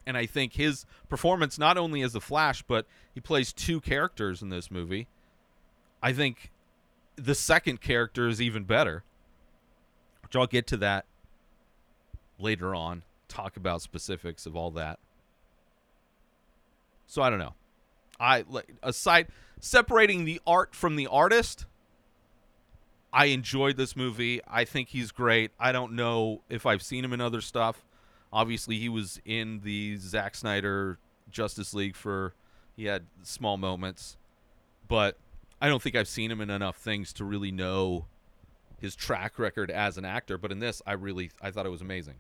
and 0.04 0.16
I 0.16 0.26
think 0.26 0.54
his 0.54 0.84
performance, 1.08 1.58
not 1.58 1.78
only 1.78 2.02
as 2.02 2.12
the 2.12 2.20
Flash, 2.20 2.62
but 2.62 2.86
he 3.14 3.20
plays 3.20 3.52
two 3.52 3.80
characters 3.80 4.42
in 4.42 4.48
this 4.48 4.68
movie. 4.68 5.06
I 6.02 6.12
think 6.12 6.50
the 7.14 7.36
second 7.36 7.80
character 7.80 8.26
is 8.26 8.42
even 8.42 8.64
better, 8.64 9.04
which 10.22 10.34
I'll 10.34 10.48
get 10.48 10.66
to 10.68 10.76
that 10.78 11.04
later 12.38 12.74
on. 12.74 13.04
Talk 13.28 13.56
about 13.56 13.82
specifics 13.82 14.46
of 14.46 14.56
all 14.56 14.70
that. 14.72 14.98
So 17.06 17.22
I 17.22 17.30
don't 17.30 17.38
know. 17.38 17.54
I 18.18 18.44
aside 18.82 19.28
separating 19.60 20.24
the 20.24 20.40
art 20.46 20.74
from 20.74 20.96
the 20.96 21.06
artist. 21.06 21.66
I 23.12 23.26
enjoyed 23.26 23.76
this 23.76 23.96
movie. 23.96 24.40
I 24.46 24.64
think 24.64 24.88
he's 24.88 25.10
great. 25.10 25.50
I 25.58 25.72
don't 25.72 25.92
know 25.92 26.42
if 26.50 26.66
I've 26.66 26.82
seen 26.82 27.04
him 27.04 27.12
in 27.12 27.20
other 27.20 27.40
stuff. 27.40 27.84
Obviously, 28.32 28.78
he 28.78 28.88
was 28.88 29.20
in 29.24 29.60
the 29.60 29.96
Zack 29.96 30.34
Snyder 30.34 30.98
Justice 31.30 31.72
League 31.72 31.96
for 31.96 32.34
he 32.76 32.84
had 32.84 33.06
small 33.22 33.56
moments, 33.56 34.18
but 34.86 35.16
I 35.60 35.68
don't 35.68 35.80
think 35.80 35.96
I've 35.96 36.08
seen 36.08 36.30
him 36.30 36.40
in 36.40 36.50
enough 36.50 36.76
things 36.76 37.12
to 37.14 37.24
really 37.24 37.50
know 37.50 38.06
his 38.78 38.94
track 38.94 39.38
record 39.38 39.70
as 39.70 39.96
an 39.96 40.04
actor. 40.04 40.36
But 40.36 40.52
in 40.52 40.58
this, 40.58 40.82
I 40.86 40.92
really 40.92 41.30
I 41.40 41.50
thought 41.50 41.64
it 41.64 41.70
was 41.70 41.80
amazing. 41.80 42.16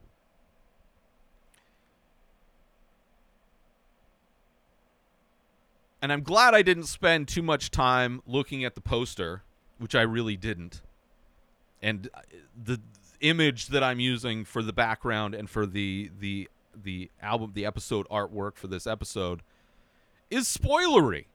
And 6.02 6.12
I'm 6.12 6.22
glad 6.22 6.54
I 6.54 6.62
didn't 6.62 6.84
spend 6.84 7.28
too 7.28 7.42
much 7.42 7.70
time 7.70 8.20
looking 8.26 8.64
at 8.64 8.74
the 8.74 8.80
poster, 8.80 9.42
which 9.78 9.94
I 9.94 10.02
really 10.02 10.36
didn't. 10.36 10.82
And 11.82 12.08
uh, 12.14 12.20
the 12.64 12.80
image 13.20 13.68
that 13.68 13.82
I'm 13.82 14.00
using 14.00 14.44
for 14.44 14.62
the 14.62 14.72
background 14.72 15.34
and 15.34 15.48
for 15.48 15.66
the 15.66 16.10
the 16.18 16.48
the 16.74 17.10
album 17.22 17.52
the 17.54 17.64
episode 17.64 18.06
artwork 18.08 18.56
for 18.56 18.66
this 18.66 18.86
episode 18.86 19.42
is 20.30 20.44
spoilery. 20.44 21.26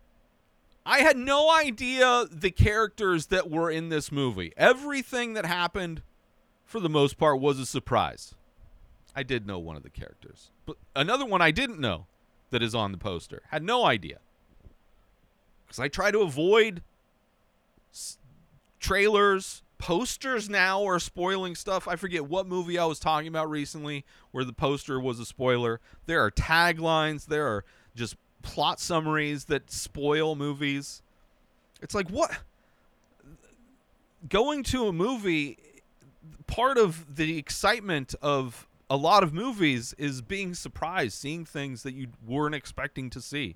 I 0.86 1.00
had 1.00 1.18
no 1.18 1.52
idea 1.52 2.26
the 2.32 2.52
characters 2.52 3.28
that 3.28 3.50
were 3.50 3.70
in 3.70 3.90
this 3.90 4.12
movie. 4.12 4.52
Everything 4.58 5.34
that 5.34 5.46
happened 5.46 6.02
for 6.66 6.80
the 6.80 6.90
most 6.90 7.18
part 7.18 7.40
was 7.40 7.60
a 7.60 7.66
surprise. 7.66 8.34
I 9.16 9.24
did 9.24 9.46
know 9.46 9.60
one 9.60 9.76
of 9.76 9.84
the 9.84 9.90
characters. 9.90 10.50
But 10.66 10.78
another 10.96 11.26
one 11.26 11.42
I 11.42 11.52
didn't 11.52 11.80
know 11.80 12.08
that 12.50 12.64
is 12.64 12.74
on 12.74 12.92
the 12.92 12.98
poster. 12.98 13.42
Had 13.50 13.64
no 13.64 13.86
idea 13.86 14.20
because 15.72 15.80
I 15.80 15.88
try 15.88 16.12
to 16.12 16.20
avoid 16.20 16.84
s- 17.94 18.18
trailers. 18.82 19.64
Posters 19.78 20.50
now 20.50 20.86
are 20.86 21.00
spoiling 21.00 21.56
stuff. 21.56 21.88
I 21.88 21.96
forget 21.96 22.26
what 22.26 22.46
movie 22.46 22.78
I 22.78 22.86
was 22.86 23.00
talking 23.00 23.30
about 23.30 23.50
recently 23.50 24.04
where 24.32 24.44
the 24.44 24.54
poster 24.54 25.00
was 25.00 25.18
a 25.20 25.26
spoiler. 25.26 25.80
There 26.08 26.24
are 26.24 26.30
taglines, 26.30 27.26
there 27.26 27.48
are 27.48 27.64
just 27.96 28.16
plot 28.42 28.80
summaries 28.82 29.46
that 29.46 29.72
spoil 29.72 30.36
movies. 30.36 31.02
It's 31.82 31.96
like, 31.96 32.10
what? 32.10 32.32
Going 34.28 34.64
to 34.66 34.88
a 34.88 34.94
movie, 34.94 35.58
part 36.48 36.78
of 36.78 37.16
the 37.16 37.38
excitement 37.38 38.14
of 38.22 38.68
a 38.90 38.98
lot 38.98 39.24
of 39.24 39.34
movies 39.34 39.96
is 39.98 40.22
being 40.22 40.54
surprised, 40.54 41.14
seeing 41.14 41.46
things 41.46 41.82
that 41.84 41.94
you 41.94 42.10
weren't 42.28 42.54
expecting 42.56 43.10
to 43.12 43.22
see. 43.22 43.56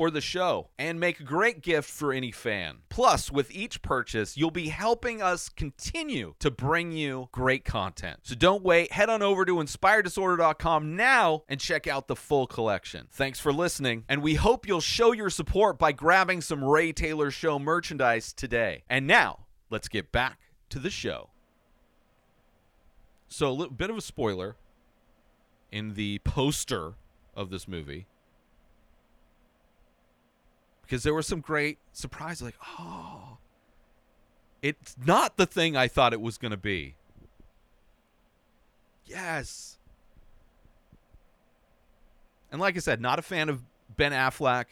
for 0.00 0.10
the 0.10 0.20
show 0.22 0.70
and 0.78 0.98
make 0.98 1.20
a 1.20 1.24
great 1.24 1.60
gift 1.60 1.90
for 1.90 2.10
any 2.10 2.32
fan. 2.32 2.78
Plus, 2.88 3.30
with 3.30 3.50
each 3.50 3.82
purchase, 3.82 4.34
you'll 4.34 4.50
be 4.50 4.68
helping 4.68 5.20
us 5.20 5.50
continue 5.50 6.32
to 6.38 6.50
bring 6.50 6.90
you 6.90 7.28
great 7.32 7.66
content. 7.66 8.18
So 8.22 8.34
don't 8.34 8.62
wait, 8.62 8.92
head 8.92 9.10
on 9.10 9.20
over 9.20 9.44
to 9.44 9.56
inspireddisorder.com 9.56 10.96
now 10.96 11.42
and 11.50 11.60
check 11.60 11.86
out 11.86 12.08
the 12.08 12.16
full 12.16 12.46
collection. 12.46 13.08
Thanks 13.10 13.38
for 13.38 13.52
listening, 13.52 14.04
and 14.08 14.22
we 14.22 14.36
hope 14.36 14.66
you'll 14.66 14.80
show 14.80 15.12
your 15.12 15.28
support 15.28 15.78
by 15.78 15.92
grabbing 15.92 16.40
some 16.40 16.64
Ray 16.64 16.92
Taylor 16.94 17.30
Show 17.30 17.58
merchandise 17.58 18.32
today. 18.32 18.84
And 18.88 19.06
now, 19.06 19.40
let's 19.68 19.88
get 19.88 20.10
back 20.10 20.38
to 20.70 20.78
the 20.78 20.88
show. 20.88 21.28
So, 23.28 23.50
a 23.50 23.52
little 23.52 23.74
bit 23.74 23.90
of 23.90 23.98
a 23.98 24.00
spoiler 24.00 24.56
in 25.70 25.92
the 25.92 26.20
poster 26.20 26.94
of 27.36 27.50
this 27.50 27.68
movie 27.68 28.06
because 30.90 31.04
there 31.04 31.14
were 31.14 31.22
some 31.22 31.40
great 31.40 31.78
surprises 31.92 32.42
like 32.42 32.56
oh. 32.80 33.38
It's 34.60 34.96
not 35.06 35.36
the 35.36 35.46
thing 35.46 35.76
i 35.76 35.86
thought 35.86 36.12
it 36.12 36.20
was 36.20 36.36
going 36.36 36.50
to 36.50 36.56
be. 36.56 36.96
Yes. 39.06 39.78
And 42.50 42.60
like 42.60 42.76
i 42.76 42.80
said 42.80 43.00
not 43.00 43.20
a 43.20 43.22
fan 43.22 43.48
of 43.48 43.62
ben 43.96 44.10
affleck 44.10 44.64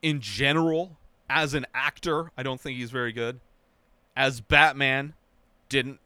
in 0.00 0.20
general 0.20 0.96
as 1.28 1.52
an 1.52 1.66
actor. 1.74 2.32
I 2.38 2.42
don't 2.42 2.60
think 2.60 2.78
he's 2.78 2.90
very 2.90 3.12
good. 3.12 3.40
As 4.16 4.40
batman 4.40 5.12
didn't 5.68 6.00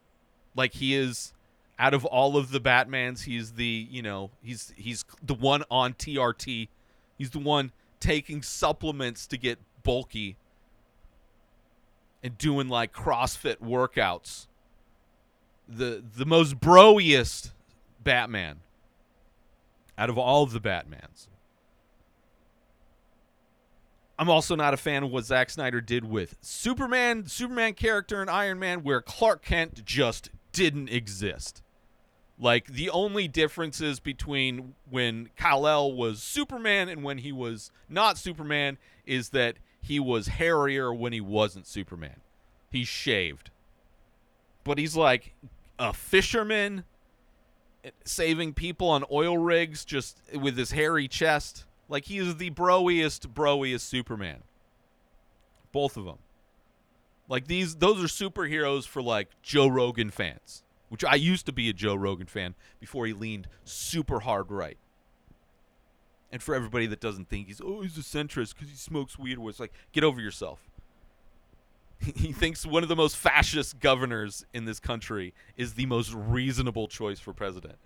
like 0.57 0.75
he 0.75 0.97
is 0.97 1.33
out 1.79 1.95
of 1.95 2.05
all 2.05 2.37
of 2.37 2.51
the 2.51 2.61
batmans 2.61 3.23
he's 3.23 3.53
the 3.53 3.87
you 3.91 4.03
know 4.03 4.31
he's 4.43 4.73
he's 4.77 5.05
the 5.23 5.35
one 5.35 5.63
on 5.71 5.95
trt 5.95 6.69
he's 7.17 7.31
the 7.31 7.39
one 7.39 7.73
taking 8.01 8.43
supplements 8.43 9.27
to 9.29 9.37
get 9.37 9.59
bulky 9.83 10.37
and 12.23 12.37
doing 12.37 12.69
like 12.69 12.93
CrossFit 12.93 13.57
workouts. 13.57 14.47
The 15.69 16.03
the 16.17 16.27
most 16.27 16.59
broiest 16.59 17.53
Batman 18.03 18.61
out 19.97 20.11
of 20.11 20.19
all 20.19 20.43
of 20.43 20.53
the 20.53 20.61
Batmans. 20.61 21.29
I'm 24.19 24.29
also 24.29 24.55
not 24.55 24.75
a 24.75 24.77
fan 24.77 25.03
of 25.03 25.11
what 25.11 25.25
Zack 25.25 25.49
Snyder 25.49 25.81
did 25.81 26.05
with 26.05 26.37
Superman, 26.43 27.27
Superman 27.27 27.73
character, 27.73 28.21
and 28.21 28.29
Iron 28.29 28.59
Man, 28.59 28.83
where 28.83 29.01
Clark 29.01 29.43
Kent 29.43 29.83
just 29.85 30.29
didn't 30.53 30.91
exist. 30.91 31.63
Like 32.41 32.69
the 32.69 32.89
only 32.89 33.29
differences 33.29 34.01
between 34.01 34.75
when 34.89 35.29
Kal-El 35.37 35.93
was 35.93 36.23
Superman 36.23 36.89
and 36.89 37.05
when 37.05 37.19
he 37.19 37.33
was 37.33 37.71
not 37.89 38.17
Superman 38.17 38.79
is 39.05 39.29
that 39.31 39.57
he 39.83 40.01
was 40.01 40.29
hairier 40.29 40.93
when 40.93 41.13
he 41.13 41.21
wasn't 41.21 41.67
Superman. 41.67 42.21
He's 42.71 42.89
shaved. 42.89 43.51
But 44.65 44.79
he's 44.79 44.97
like 44.97 45.35
a 45.79 45.93
fisherman 45.93 46.85
saving 48.05 48.55
people 48.55 48.89
on 48.89 49.05
oil 49.11 49.37
rigs 49.37 49.85
just 49.85 50.19
with 50.35 50.57
his 50.57 50.71
hairy 50.71 51.09
chest. 51.09 51.67
Like 51.89 52.07
he 52.07 52.19
is 52.19 52.37
the 52.37 52.51
broiest, 52.51 53.35
broiest 53.35 53.89
Superman. 53.89 54.43
Both 55.73 55.99
of 55.99 56.07
them. 56.07 56.19
Like 57.29 57.47
these 57.47 57.77
those 57.77 58.03
are 58.03 58.07
superheroes 58.07 58.87
for 58.87 59.03
like 59.03 59.29
Joe 59.43 59.69
Rogan 59.69 60.11
fans, 60.11 60.65
which 60.91 61.05
I 61.05 61.15
used 61.15 61.47
to 61.47 61.53
be 61.53 61.71
a 61.71 61.73
Joe 61.73 61.95
Rogan 61.95 62.27
fan 62.27 62.55
before 62.79 63.07
he 63.07 63.15
leaned 63.15 63.49
super 63.65 64.21
hard 64.21 64.51
right. 64.51 64.77
And 66.31 66.43
for 66.43 66.55
everybody 66.55 66.87
that 66.87 67.01
doesn't 67.01 67.29
think 67.29 67.47
he's 67.47 67.61
oh 67.65 67.81
he's 67.81 67.97
a 67.97 68.03
centrist 68.03 68.55
because 68.55 68.69
he 68.69 68.77
smokes 68.77 69.19
weed, 69.19 69.39
it's 69.41 69.59
like 69.59 69.73
get 69.93 70.05
over 70.05 70.21
yourself. 70.21 70.61
He 72.17 72.33
thinks 72.33 72.65
one 72.65 72.83
of 72.83 72.89
the 72.89 72.97
most 72.97 73.17
fascist 73.17 73.79
governors 73.79 74.47
in 74.55 74.65
this 74.65 74.81
country 74.81 75.35
is 75.59 75.75
the 75.75 75.85
most 75.85 76.15
reasonable 76.15 76.89
choice 76.89 77.21
for 77.21 77.35
president. 77.35 77.77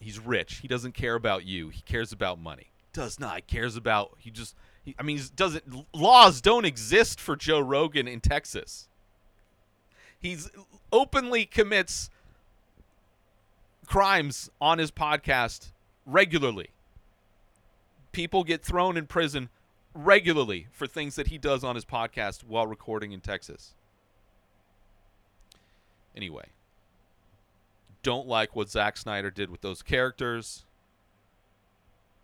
He's 0.00 0.18
rich. 0.18 0.56
He 0.56 0.66
doesn't 0.66 0.94
care 0.94 1.14
about 1.14 1.44
you. 1.44 1.68
He 1.68 1.82
cares 1.82 2.10
about 2.10 2.40
money. 2.40 2.72
Does 2.92 3.20
not. 3.20 3.46
Cares 3.46 3.76
about. 3.76 4.16
He 4.18 4.30
just. 4.30 4.56
He, 4.82 4.96
I 4.98 5.02
mean, 5.02 5.20
doesn't. 5.36 5.64
Laws 5.94 6.40
don't 6.40 6.64
exist 6.64 7.20
for 7.20 7.36
Joe 7.36 7.60
Rogan 7.60 8.08
in 8.08 8.20
Texas. 8.20 8.88
He's 10.20 10.50
openly 10.92 11.46
commits 11.46 12.10
crimes 13.86 14.50
on 14.60 14.78
his 14.78 14.90
podcast 14.90 15.72
regularly. 16.06 16.68
People 18.12 18.44
get 18.44 18.62
thrown 18.62 18.96
in 18.96 19.06
prison 19.06 19.48
regularly 19.94 20.66
for 20.72 20.86
things 20.86 21.16
that 21.16 21.28
he 21.28 21.38
does 21.38 21.64
on 21.64 21.74
his 21.74 21.84
podcast 21.84 22.44
while 22.44 22.66
recording 22.66 23.12
in 23.12 23.20
Texas. 23.20 23.74
Anyway, 26.14 26.46
don't 28.02 28.26
like 28.26 28.54
what 28.54 28.70
Zack 28.70 28.96
Snyder 28.96 29.30
did 29.30 29.50
with 29.50 29.60
those 29.60 29.82
characters. 29.82 30.64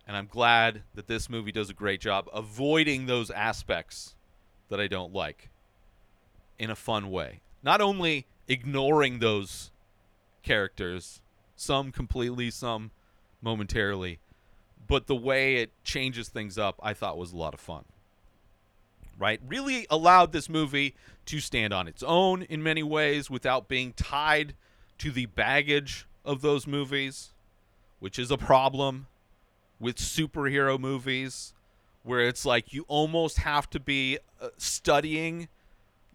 And 0.07 0.15
I'm 0.15 0.27
glad 0.27 0.83
that 0.95 1.07
this 1.07 1.29
movie 1.29 1.51
does 1.51 1.69
a 1.69 1.73
great 1.73 1.99
job 1.99 2.29
avoiding 2.33 3.05
those 3.05 3.29
aspects 3.29 4.15
that 4.69 4.79
I 4.79 4.87
don't 4.87 5.13
like 5.13 5.49
in 6.57 6.69
a 6.69 6.75
fun 6.75 7.11
way. 7.11 7.41
Not 7.63 7.81
only 7.81 8.25
ignoring 8.47 9.19
those 9.19 9.71
characters, 10.43 11.21
some 11.55 11.91
completely, 11.91 12.49
some 12.49 12.91
momentarily, 13.41 14.19
but 14.87 15.07
the 15.07 15.15
way 15.15 15.57
it 15.57 15.71
changes 15.83 16.29
things 16.29 16.57
up, 16.57 16.79
I 16.81 16.93
thought 16.93 17.17
was 17.17 17.33
a 17.33 17.37
lot 17.37 17.53
of 17.53 17.59
fun. 17.59 17.83
Right? 19.19 19.41
Really 19.45 19.87
allowed 19.89 20.31
this 20.31 20.47
movie 20.47 20.95
to 21.25 21.39
stand 21.39 21.73
on 21.73 21.87
its 21.87 22.03
own 22.03 22.43
in 22.43 22.61
many 22.63 22.83
ways 22.83 23.29
without 23.29 23.67
being 23.67 23.93
tied 23.93 24.53
to 24.99 25.11
the 25.11 25.25
baggage 25.25 26.07
of 26.23 26.41
those 26.41 26.67
movies, 26.67 27.31
which 27.99 28.19
is 28.19 28.31
a 28.31 28.37
problem 28.37 29.07
with 29.79 29.97
superhero 29.97 30.79
movies 30.79 31.53
where 32.03 32.21
it's 32.21 32.45
like 32.45 32.73
you 32.73 32.85
almost 32.87 33.39
have 33.39 33.69
to 33.69 33.79
be 33.79 34.17
uh, 34.41 34.47
studying 34.57 35.49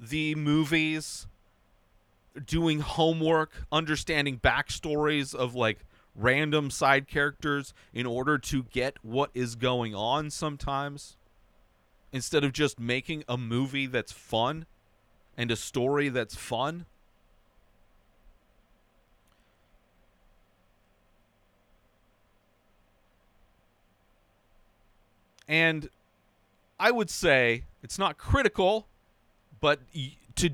the 0.00 0.34
movies, 0.34 1.26
doing 2.46 2.80
homework, 2.80 3.52
understanding 3.70 4.38
backstories 4.38 5.34
of 5.34 5.54
like 5.54 5.80
random 6.14 6.70
side 6.70 7.08
characters 7.08 7.72
in 7.92 8.06
order 8.06 8.38
to 8.38 8.64
get 8.64 8.96
what 9.02 9.30
is 9.34 9.54
going 9.54 9.94
on 9.94 10.30
sometimes 10.30 11.16
instead 12.12 12.44
of 12.44 12.52
just 12.52 12.78
making 12.78 13.24
a 13.28 13.38
movie 13.38 13.86
that's 13.86 14.12
fun 14.12 14.66
and 15.36 15.50
a 15.50 15.56
story 15.56 16.08
that's 16.08 16.34
fun. 16.34 16.84
And 25.48 25.88
I 26.78 26.90
would 26.90 27.10
say 27.10 27.64
it's 27.82 27.98
not 27.98 28.16
critical, 28.16 28.86
but 29.60 29.80
to 30.36 30.50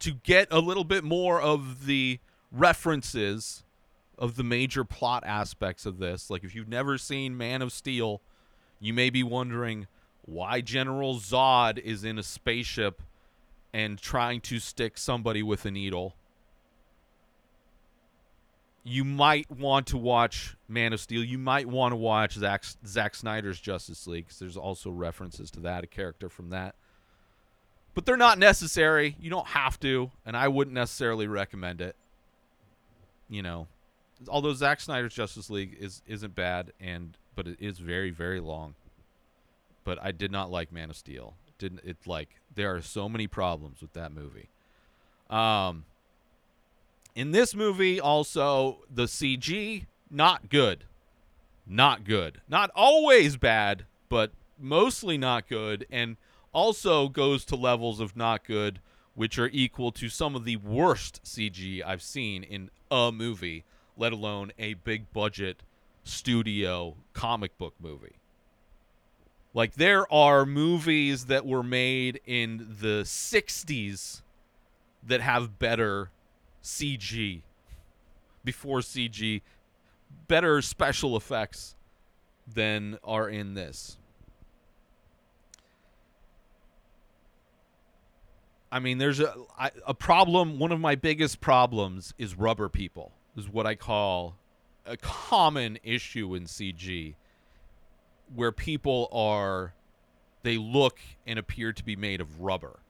to 0.00 0.12
get 0.12 0.48
a 0.50 0.58
little 0.58 0.84
bit 0.84 1.04
more 1.04 1.40
of 1.40 1.86
the 1.86 2.18
references 2.50 3.64
of 4.18 4.36
the 4.36 4.44
major 4.44 4.84
plot 4.84 5.22
aspects 5.26 5.86
of 5.86 5.98
this. 5.98 6.30
Like 6.30 6.44
if 6.44 6.54
you've 6.54 6.68
never 6.68 6.98
seen 6.98 7.36
Man 7.36 7.62
of 7.62 7.72
Steel, 7.72 8.20
you 8.78 8.92
may 8.92 9.10
be 9.10 9.22
wondering 9.22 9.86
why 10.22 10.60
General 10.60 11.16
Zod 11.16 11.78
is 11.78 12.04
in 12.04 12.18
a 12.18 12.22
spaceship 12.22 13.02
and 13.72 13.98
trying 13.98 14.40
to 14.42 14.58
stick 14.58 14.98
somebody 14.98 15.42
with 15.42 15.64
a 15.64 15.70
needle. 15.70 16.14
You 18.82 19.04
might 19.04 19.50
want 19.50 19.86
to 19.88 19.98
watch 19.98 20.56
Man 20.68 20.92
of 20.92 21.00
Steel. 21.00 21.22
You 21.22 21.38
might 21.38 21.66
want 21.66 21.92
to 21.92 21.96
watch 21.96 22.34
Zack, 22.34 22.64
Zack 22.86 23.14
Snyder's 23.14 23.60
Justice 23.60 24.06
League 24.06 24.26
because 24.26 24.38
there's 24.38 24.56
also 24.56 24.90
references 24.90 25.50
to 25.52 25.60
that, 25.60 25.84
a 25.84 25.86
character 25.86 26.28
from 26.28 26.50
that. 26.50 26.74
But 28.00 28.06
they're 28.06 28.16
not 28.16 28.38
necessary. 28.38 29.14
You 29.20 29.28
don't 29.28 29.48
have 29.48 29.78
to, 29.80 30.10
and 30.24 30.34
I 30.34 30.48
wouldn't 30.48 30.72
necessarily 30.72 31.26
recommend 31.26 31.82
it. 31.82 31.94
You 33.28 33.42
know, 33.42 33.66
although 34.26 34.54
Zack 34.54 34.80
Snyder's 34.80 35.12
Justice 35.12 35.50
League 35.50 35.76
is 35.78 36.00
isn't 36.06 36.34
bad, 36.34 36.72
and 36.80 37.18
but 37.36 37.46
it 37.46 37.58
is 37.60 37.78
very 37.78 38.08
very 38.10 38.40
long. 38.40 38.72
But 39.84 39.98
I 40.02 40.12
did 40.12 40.32
not 40.32 40.50
like 40.50 40.72
Man 40.72 40.88
of 40.88 40.96
Steel. 40.96 41.34
Didn't 41.58 41.82
it 41.84 41.98
like 42.06 42.40
there 42.54 42.74
are 42.74 42.80
so 42.80 43.06
many 43.06 43.26
problems 43.26 43.82
with 43.82 43.92
that 43.92 44.12
movie. 44.12 44.48
Um, 45.28 45.84
in 47.14 47.32
this 47.32 47.54
movie, 47.54 48.00
also 48.00 48.78
the 48.90 49.04
CG 49.04 49.84
not 50.10 50.48
good, 50.48 50.84
not 51.66 52.04
good, 52.04 52.40
not 52.48 52.70
always 52.74 53.36
bad, 53.36 53.84
but 54.08 54.32
mostly 54.58 55.18
not 55.18 55.46
good, 55.50 55.84
and 55.90 56.16
also 56.52 57.08
goes 57.08 57.44
to 57.46 57.56
levels 57.56 58.00
of 58.00 58.16
not 58.16 58.44
good, 58.44 58.80
which 59.14 59.38
are 59.38 59.50
equal 59.52 59.92
to 59.92 60.08
some 60.08 60.34
of 60.34 60.44
the 60.44 60.56
worst 60.56 61.22
CG 61.24 61.82
I've 61.84 62.02
seen 62.02 62.42
in 62.42 62.70
a 62.90 63.12
movie 63.12 63.64
let 63.96 64.12
alone 64.12 64.50
a 64.58 64.74
big 64.74 65.12
budget 65.12 65.62
studio 66.04 66.96
comic 67.12 67.56
book 67.58 67.74
movie. 67.78 68.16
Like 69.52 69.74
there 69.74 70.10
are 70.12 70.46
movies 70.46 71.26
that 71.26 71.44
were 71.44 71.62
made 71.62 72.20
in 72.24 72.76
the 72.80 73.02
60s 73.02 74.22
that 75.06 75.20
have 75.20 75.58
better 75.58 76.10
CG 76.62 77.42
before 78.42 78.78
CG, 78.78 79.42
better 80.28 80.62
special 80.62 81.16
effects 81.16 81.74
than 82.46 82.98
are 83.04 83.28
in 83.28 83.54
this. 83.54 83.98
I 88.72 88.78
mean, 88.78 88.98
there's 88.98 89.20
a 89.20 89.34
a 89.86 89.94
problem. 89.94 90.58
One 90.58 90.72
of 90.72 90.80
my 90.80 90.94
biggest 90.94 91.40
problems 91.40 92.14
is 92.18 92.36
rubber 92.36 92.68
people 92.68 93.12
is 93.36 93.48
what 93.48 93.66
I 93.66 93.74
call 93.74 94.36
a 94.86 94.96
common 94.96 95.78
issue 95.82 96.34
in 96.34 96.44
CG 96.44 97.14
where 98.34 98.52
people 98.52 99.08
are 99.12 99.74
they 100.42 100.56
look 100.56 100.98
and 101.26 101.38
appear 101.38 101.72
to 101.72 101.84
be 101.84 101.96
made 101.96 102.20
of 102.20 102.40
rubber. 102.40 102.80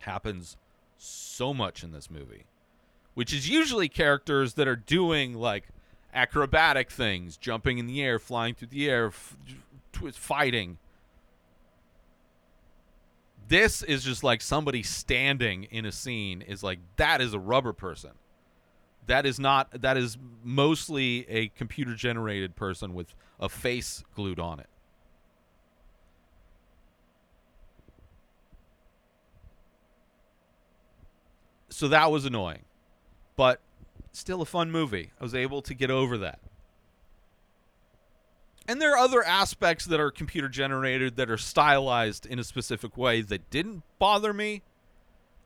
Happens 0.00 0.56
so 0.96 1.54
much 1.54 1.82
in 1.82 1.92
this 1.92 2.10
movie, 2.10 2.44
which 3.14 3.32
is 3.32 3.48
usually 3.48 3.88
characters 3.88 4.54
that 4.54 4.68
are 4.68 4.76
doing 4.76 5.34
like 5.34 5.68
acrobatic 6.12 6.90
things, 6.90 7.36
jumping 7.36 7.78
in 7.78 7.86
the 7.86 8.02
air, 8.02 8.18
flying 8.18 8.54
through 8.54 8.68
the 8.68 8.88
air, 8.88 9.06
f- 9.06 9.36
fighting. 10.12 10.78
This 13.48 13.82
is 13.82 14.04
just 14.04 14.24
like 14.24 14.42
somebody 14.42 14.82
standing 14.82 15.64
in 15.64 15.86
a 15.86 15.92
scene 15.92 16.42
is 16.42 16.62
like 16.62 16.80
that 16.96 17.20
is 17.22 17.34
a 17.34 17.38
rubber 17.40 17.72
person 17.72 18.12
That 19.06 19.26
is 19.26 19.40
not 19.40 19.82
that 19.82 19.96
is 19.96 20.18
mostly 20.44 21.28
a 21.28 21.48
computer 21.48 21.94
generated 21.94 22.56
person 22.56 22.94
with 22.94 23.14
a 23.40 23.48
face 23.48 24.04
glued 24.14 24.40
on 24.40 24.60
it. 24.60 24.68
So 31.70 31.88
that 31.88 32.10
was 32.10 32.24
annoying. 32.24 32.64
But 33.36 33.60
still 34.12 34.42
a 34.42 34.46
fun 34.46 34.70
movie. 34.70 35.12
I 35.20 35.24
was 35.24 35.34
able 35.34 35.62
to 35.62 35.74
get 35.74 35.90
over 35.90 36.18
that. 36.18 36.40
And 38.68 38.82
there 38.82 38.92
are 38.92 38.98
other 38.98 39.24
aspects 39.24 39.86
that 39.86 39.98
are 39.98 40.10
computer 40.10 40.50
generated 40.50 41.16
that 41.16 41.30
are 41.30 41.38
stylized 41.38 42.26
in 42.26 42.38
a 42.38 42.44
specific 42.44 42.98
way 42.98 43.22
that 43.22 43.48
didn't 43.48 43.82
bother 43.98 44.34
me. 44.34 44.62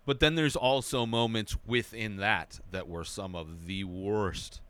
But 0.05 0.19
then 0.19 0.35
there's 0.35 0.57
also 0.57 1.07
moments 1.07 1.57
within 1.65 2.17
that 2.17 2.59
that 2.73 2.89
were 2.89 3.05
some 3.05 3.37
of 3.37 3.67
the 3.67 3.85
worst. 3.85 4.61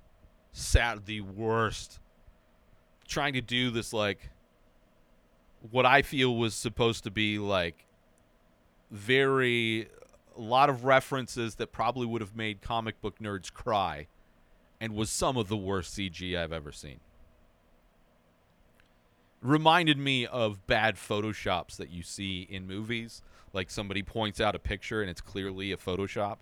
Sad, 0.53 1.07
the 1.07 1.23
worst. 1.23 1.99
Trying 3.09 3.33
to 3.33 3.41
do 3.41 3.71
this, 3.71 3.95
like, 3.95 4.29
what 5.71 5.87
I 5.87 6.03
feel 6.03 6.37
was 6.37 6.55
supposed 6.55 7.05
to 7.05 7.11
be, 7.11 7.39
like, 7.39 7.87
very. 8.91 9.89
A 10.37 10.41
lot 10.41 10.71
of 10.71 10.85
references 10.85 11.57
that 11.57 11.73
probably 11.73 12.07
would 12.07 12.23
have 12.23 12.35
made 12.35 12.63
comic 12.63 13.01
book 13.03 13.19
nerds 13.19 13.53
cry 13.53 14.07
and 14.81 14.95
was 14.95 15.11
some 15.11 15.37
of 15.37 15.49
the 15.49 15.59
worst 15.59 15.95
CG 15.95 16.37
I've 16.37 16.53
ever 16.53 16.73
seen. 16.73 17.01
Reminded 19.43 19.99
me 19.99 20.25
of 20.25 20.67
bad 20.67 20.97
photoshops 20.97 21.77
that 21.77 21.91
you 21.91 22.03
see 22.03 22.47
in 22.49 22.67
movies 22.67 23.23
like 23.53 23.71
somebody 23.71 24.03
points 24.03 24.41
out 24.41 24.55
a 24.55 24.59
picture 24.59 25.01
and 25.01 25.11
it's 25.11 25.21
clearly 25.21 25.73
a 25.73 25.77
Photoshop. 25.77 26.39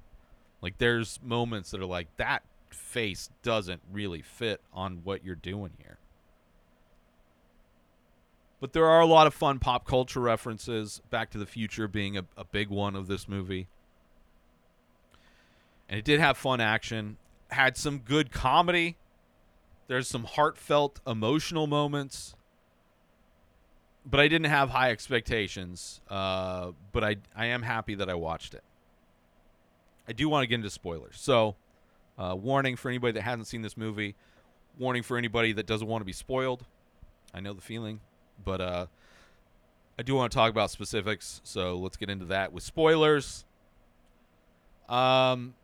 Like 0.62 0.78
there's 0.78 1.18
moments 1.22 1.70
that 1.70 1.80
are 1.80 1.86
like 1.86 2.08
that 2.16 2.42
face 2.68 3.30
doesn't 3.42 3.80
really 3.90 4.22
fit 4.22 4.60
on 4.72 5.00
what 5.02 5.24
you're 5.24 5.34
doing 5.34 5.72
here. 5.78 5.98
But 8.60 8.74
there 8.74 8.86
are 8.86 9.00
a 9.00 9.06
lot 9.06 9.26
of 9.26 9.32
fun 9.32 9.58
pop 9.58 9.86
culture 9.86 10.20
references, 10.20 11.00
Back 11.08 11.30
to 11.30 11.38
the 11.38 11.46
Future 11.46 11.88
being 11.88 12.18
a, 12.18 12.26
a 12.36 12.44
big 12.44 12.68
one 12.68 12.94
of 12.94 13.06
this 13.06 13.26
movie. 13.26 13.68
And 15.88 15.98
it 15.98 16.04
did 16.04 16.20
have 16.20 16.36
fun 16.36 16.60
action, 16.60 17.16
had 17.48 17.76
some 17.76 17.98
good 17.98 18.30
comedy. 18.30 18.96
There's 19.88 20.06
some 20.06 20.24
heartfelt, 20.24 21.00
emotional 21.06 21.66
moments 21.66 22.36
but 24.04 24.20
I 24.20 24.28
didn't 24.28 24.50
have 24.50 24.70
high 24.70 24.90
expectations. 24.90 26.00
Uh, 26.08 26.72
but 26.92 27.04
I 27.04 27.16
I 27.34 27.46
am 27.46 27.62
happy 27.62 27.94
that 27.96 28.08
I 28.08 28.14
watched 28.14 28.54
it. 28.54 28.64
I 30.08 30.12
do 30.12 30.28
want 30.28 30.42
to 30.42 30.46
get 30.46 30.56
into 30.56 30.70
spoilers. 30.70 31.20
So, 31.20 31.56
uh, 32.18 32.34
warning 32.38 32.76
for 32.76 32.88
anybody 32.88 33.12
that 33.12 33.22
hasn't 33.22 33.46
seen 33.46 33.62
this 33.62 33.76
movie. 33.76 34.16
Warning 34.78 35.02
for 35.02 35.16
anybody 35.16 35.52
that 35.52 35.66
doesn't 35.66 35.86
want 35.86 36.00
to 36.00 36.06
be 36.06 36.12
spoiled. 36.12 36.64
I 37.34 37.40
know 37.40 37.52
the 37.52 37.60
feeling, 37.60 38.00
but 38.44 38.60
uh, 38.60 38.86
I 39.98 40.02
do 40.02 40.14
want 40.14 40.32
to 40.32 40.36
talk 40.36 40.50
about 40.50 40.70
specifics. 40.70 41.40
So 41.44 41.76
let's 41.76 41.96
get 41.96 42.08
into 42.08 42.24
that 42.26 42.52
with 42.52 42.62
spoilers. 42.62 43.44
Um. 44.88 45.54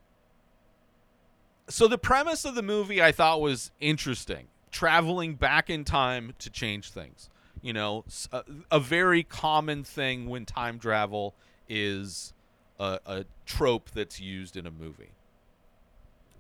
So 1.69 1.89
the 1.89 1.99
premise 1.99 2.45
of 2.45 2.55
the 2.55 2.63
movie 2.63 3.03
I 3.03 3.11
thought 3.11 3.41
was 3.41 3.73
interesting. 3.81 4.47
Traveling 4.71 5.35
back 5.35 5.69
in 5.69 5.85
time 5.85 6.35
to 6.39 6.51
change 6.51 6.91
things 6.91 7.29
you 7.67 7.73
know 7.73 8.05
a, 8.31 8.45
a, 8.71 8.79
very 8.79 9.25
common 9.25 9.83
thing 9.83 10.29
when 10.29 10.47
time 10.47 10.79
travel 10.79 11.35
is 11.69 12.33
a, 12.79 13.01
a, 13.05 13.25
trope 13.45 13.91
that's 13.91 14.21
used 14.21 14.57
in 14.57 14.67
a 14.67 14.71
movie. 14.71 15.11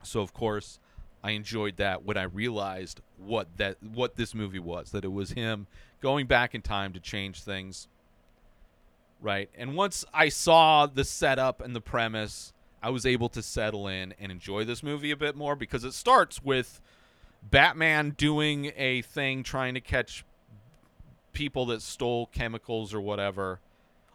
So 0.05 0.21
of 0.21 0.33
course 0.33 0.79
i 1.25 1.31
enjoyed 1.31 1.79
that 1.79 2.05
when 2.05 2.17
i 2.17 2.23
realized 2.23 3.01
what 3.17 3.49
that 3.57 3.77
what 3.83 4.15
this 4.17 4.35
movie 4.35 4.61
was 4.61 4.93
that 4.93 5.05
it 5.05 5.11
was 5.11 5.31
him 5.31 5.67
going 6.01 6.27
back 6.27 6.55
in 6.55 6.63
time 6.63 6.93
to 6.93 7.01
change 7.01 7.43
things 7.43 7.89
right? 9.21 9.49
And 9.57 9.75
once 9.75 10.05
i 10.15 10.29
saw 10.29 10.87
the 10.87 11.03
setup 11.03 11.61
and 11.61 11.75
the 11.75 11.81
premise 11.81 12.53
i 12.83 12.91
was 12.91 13.05
able 13.05 13.31
to 13.31 13.43
settle 13.43 13.89
in 13.89 14.15
and 14.21 14.31
enjoy 14.31 14.65
this 14.65 14.83
movie 14.83 15.11
a 15.11 15.17
bit 15.17 15.35
more 15.35 15.57
because 15.57 15.83
it 15.83 15.95
starts 15.95 16.45
with 16.45 16.81
batman 17.43 18.11
doing 18.11 18.73
a 18.77 19.03
thing 19.03 19.43
trying 19.43 19.75
to 19.75 19.81
catch 19.81 20.25
people 21.37 21.67
that 21.67 21.83
stole 21.83 22.25
chemicals 22.29 22.95
or 22.95 23.01
whatever 23.01 23.61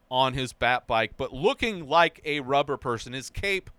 on 0.10 0.34
his 0.34 0.54
bat 0.54 0.88
bike, 0.88 1.12
but 1.18 1.32
looking 1.32 1.88
like 1.88 2.20
a 2.26 2.40
rubber 2.40 2.78
person. 2.78 3.14
His 3.14 3.30
cape 3.30 3.70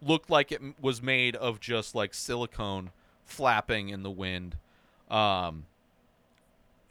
looked 0.00 0.30
like 0.30 0.52
it 0.52 0.62
was 0.80 1.02
made 1.02 1.34
of 1.34 1.58
just 1.58 1.96
like 1.96 2.14
silicone 2.14 2.90
flapping 3.24 3.88
in 3.88 4.04
the 4.04 4.10
wind. 4.10 4.56
Um, 5.10 5.66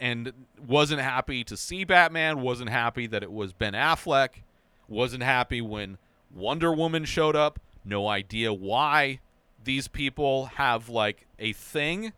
and 0.02 0.34
wasn't 0.67 1.00
happy 1.00 1.45
to 1.45 1.56
see 1.56 1.86
Batman, 1.86 2.41
wasn't 2.41 2.71
happy 2.71 3.08
that 3.08 3.24
it 3.24 3.32
was 3.32 3.54
Ben 3.54 3.71
Affleck, 3.71 4.43
wasn't 4.89 5.24
happy 5.24 5.62
when 5.62 5.97
Wonder 6.36 6.74
Woman 6.74 7.06
showed 7.06 7.38
up. 7.38 7.58
No 7.86 8.10
idea 8.10 8.52
why 8.52 9.21
these 9.63 9.88
people 9.88 10.47
have 10.58 10.89
like 10.89 11.26
a 11.39 11.54
thing 11.54 12.12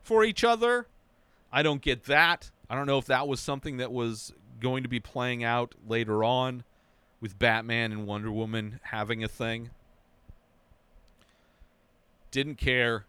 for 0.00 0.22
each 0.22 0.44
other. 0.44 0.86
I 1.52 1.64
don't 1.64 1.82
get 1.82 2.04
that. 2.04 2.52
I 2.70 2.76
don't 2.76 2.86
know 2.86 2.98
if 2.98 3.06
that 3.06 3.26
was 3.26 3.40
something 3.40 3.78
that 3.78 3.90
was 3.90 4.32
going 4.60 4.84
to 4.84 4.88
be 4.88 5.00
playing 5.00 5.42
out 5.42 5.74
later 5.86 6.22
on 6.22 6.62
with 7.20 7.36
Batman 7.36 7.90
and 7.90 8.06
Wonder 8.06 8.30
Woman 8.30 8.78
having 8.84 9.24
a 9.24 9.28
thing. 9.28 9.70
Didn't 12.30 12.56
care. 12.56 13.06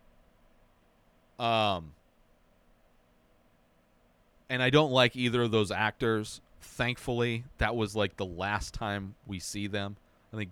Um 1.38 1.94
and 4.50 4.64
I 4.64 4.72
don't 4.72 4.92
like 4.92 5.16
either 5.16 5.44
of 5.44 5.52
those 5.52 5.72
actors. 5.72 6.42
Thankfully, 6.60 7.46
that 7.60 7.76
was 7.76 7.96
like 7.96 8.18
the 8.18 8.26
last 8.26 8.74
time 8.74 9.14
we 9.28 9.40
see 9.40 9.68
them. 9.68 9.96
I 10.34 10.38
think 10.38 10.52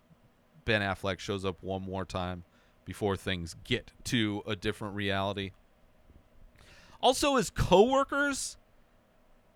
Ben 0.65 0.82
Affleck 0.82 1.19
shows 1.19 1.43
up 1.43 1.58
one 1.62 1.82
more 1.82 2.06
time 2.06 2.43
before 2.86 3.17
things 3.17 3.56
get 3.63 3.91
to 4.06 4.43
a 4.45 4.56
different 4.56 4.95
reality. 4.95 5.52
Also, 7.02 7.36
his 7.36 7.50
coworkers 7.50 8.58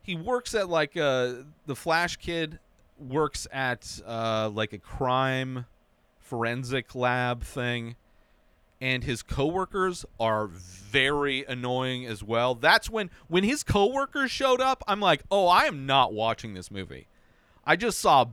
he 0.03 0.15
works 0.15 0.53
at 0.53 0.69
like 0.69 0.95
uh 0.95 1.33
the 1.65 1.75
Flash 1.75 2.17
kid 2.17 2.59
works 2.99 3.47
at 3.51 3.99
uh 4.05 4.49
like 4.53 4.73
a 4.73 4.77
crime 4.77 5.65
forensic 6.19 6.93
lab 6.93 7.43
thing 7.43 7.95
and 8.83 9.05
his 9.05 9.23
coworkers 9.23 10.05
are 10.19 10.47
very 10.47 11.45
annoying 11.45 12.05
as 12.05 12.21
well. 12.21 12.53
That's 12.53 12.89
when 12.89 13.09
when 13.29 13.45
his 13.45 13.63
coworkers 13.63 14.29
showed 14.29 14.59
up, 14.59 14.83
I'm 14.89 14.99
like, 14.99 15.23
"Oh, 15.31 15.47
I 15.47 15.63
am 15.63 15.85
not 15.85 16.13
watching 16.13 16.53
this 16.53 16.69
movie." 16.69 17.07
I 17.65 17.77
just 17.77 17.97
saw 17.97 18.25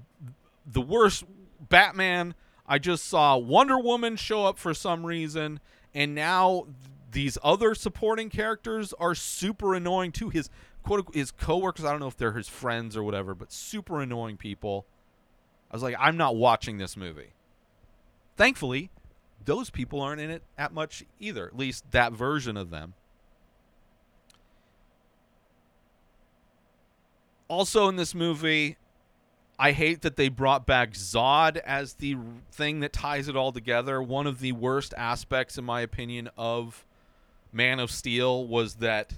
the 0.66 0.80
worst 0.80 1.22
Batman. 1.68 2.34
I 2.66 2.78
just 2.78 3.06
saw 3.06 3.36
Wonder 3.36 3.78
Woman 3.78 4.16
show 4.16 4.44
up 4.44 4.58
for 4.58 4.74
some 4.74 5.06
reason, 5.06 5.60
and 5.94 6.16
now 6.16 6.66
these 7.12 7.38
other 7.44 7.76
supporting 7.76 8.28
characters 8.28 8.92
are 8.94 9.14
super 9.14 9.74
annoying 9.74 10.10
too. 10.10 10.30
His 10.30 10.50
quote 10.82 11.14
his 11.14 11.30
coworkers. 11.30 11.84
I 11.84 11.90
don't 11.90 12.00
know 12.00 12.08
if 12.08 12.16
they're 12.16 12.32
his 12.32 12.48
friends 12.48 12.96
or 12.96 13.02
whatever, 13.02 13.34
but 13.34 13.52
super 13.52 14.00
annoying 14.00 14.36
people. 14.36 14.86
I 15.70 15.76
was 15.76 15.82
like, 15.82 15.94
I'm 15.98 16.16
not 16.16 16.36
watching 16.36 16.78
this 16.78 16.96
movie. 16.96 17.32
Thankfully, 18.36 18.90
those 19.44 19.70
people 19.70 20.00
aren't 20.00 20.20
in 20.20 20.30
it 20.30 20.42
at 20.58 20.72
much 20.72 21.04
either. 21.18 21.46
At 21.46 21.56
least 21.56 21.90
that 21.92 22.12
version 22.12 22.56
of 22.56 22.70
them. 22.70 22.94
Also 27.48 27.88
in 27.88 27.96
this 27.96 28.14
movie, 28.14 28.76
I 29.58 29.72
hate 29.72 30.02
that 30.02 30.16
they 30.16 30.28
brought 30.28 30.66
back 30.66 30.92
Zod 30.92 31.56
as 31.58 31.94
the 31.94 32.16
thing 32.50 32.80
that 32.80 32.92
ties 32.92 33.28
it 33.28 33.36
all 33.36 33.52
together. 33.52 34.00
One 34.00 34.26
of 34.26 34.40
the 34.40 34.52
worst 34.52 34.94
aspects, 34.96 35.58
in 35.58 35.64
my 35.64 35.82
opinion, 35.82 36.30
of 36.38 36.86
Man 37.52 37.78
of 37.80 37.90
Steel 37.90 38.46
was 38.46 38.76
that 38.76 39.14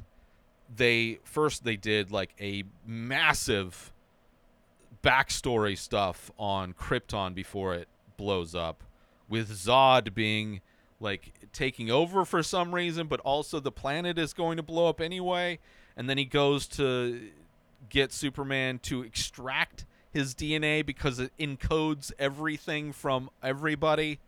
they 0.75 1.19
first 1.25 1.65
they 1.65 1.77
did 1.77 2.11
like 2.11 2.35
a 2.41 2.65
massive 2.87 3.93
backstory 5.03 5.77
stuff 5.77 6.31
on 6.39 6.73
Krypton 6.75 7.35
before 7.35 7.75
it 7.75 7.89
blows 8.17 8.55
up, 8.55 8.85
with 9.29 9.51
Zod 9.51 10.15
being 10.15 10.61
like 11.01 11.33
taking 11.53 11.91
over 11.91 12.25
for 12.25 12.43
some 12.43 12.75
reason, 12.75 13.09
but 13.09 13.21
also 13.21 13.59
the 13.59 13.73
planet 13.73 14.19
is 14.19 14.33
going 14.33 14.57
to 14.57 14.63
blow 14.63 14.89
up 14.89 15.01
anyway. 15.01 15.59
And 15.97 16.09
then 16.09 16.17
he 16.17 16.25
goes 16.25 16.67
to 16.69 17.31
get 17.89 18.13
Superman 18.13 18.79
to 18.85 19.03
extract 19.03 19.85
his 20.13 20.35
DNA 20.35 20.85
because 20.85 21.19
it 21.19 21.33
encodes 21.39 22.13
everything 22.19 22.93
from 22.93 23.31
everybody 23.43 24.21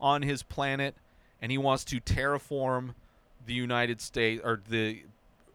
on 0.00 0.22
his 0.22 0.42
planet, 0.42 0.96
and 1.40 1.52
he 1.52 1.58
wants 1.58 1.84
to 1.84 2.00
terraform 2.00 2.94
the 3.44 3.54
United 3.54 4.00
States 4.00 4.40
or 4.44 4.60
the 4.68 5.02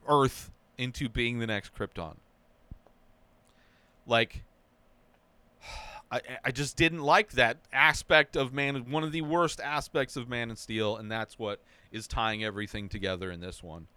Earth 0.08 0.52
into 0.78 1.10
being 1.10 1.40
the 1.40 1.48
next 1.48 1.74
Krypton. 1.76 2.16
Like, 4.06 4.44
I, 6.12 6.22
I 6.46 6.52
just 6.52 6.78
didn't 6.78 7.02
like 7.02 7.32
that 7.32 7.58
aspect 7.74 8.36
of 8.36 8.54
Man, 8.54 8.90
one 8.90 9.04
of 9.04 9.12
the 9.12 9.22
worst 9.22 9.60
aspects 9.60 10.16
of 10.16 10.30
Man 10.30 10.50
and 10.50 10.58
Steel, 10.58 10.98
and 10.98 11.12
that's 11.12 11.38
what 11.38 11.60
is 11.92 12.08
tying 12.08 12.44
everything 12.44 12.90
together 12.90 13.32
in 13.32 13.42
this 13.42 13.62
one. 13.62 13.88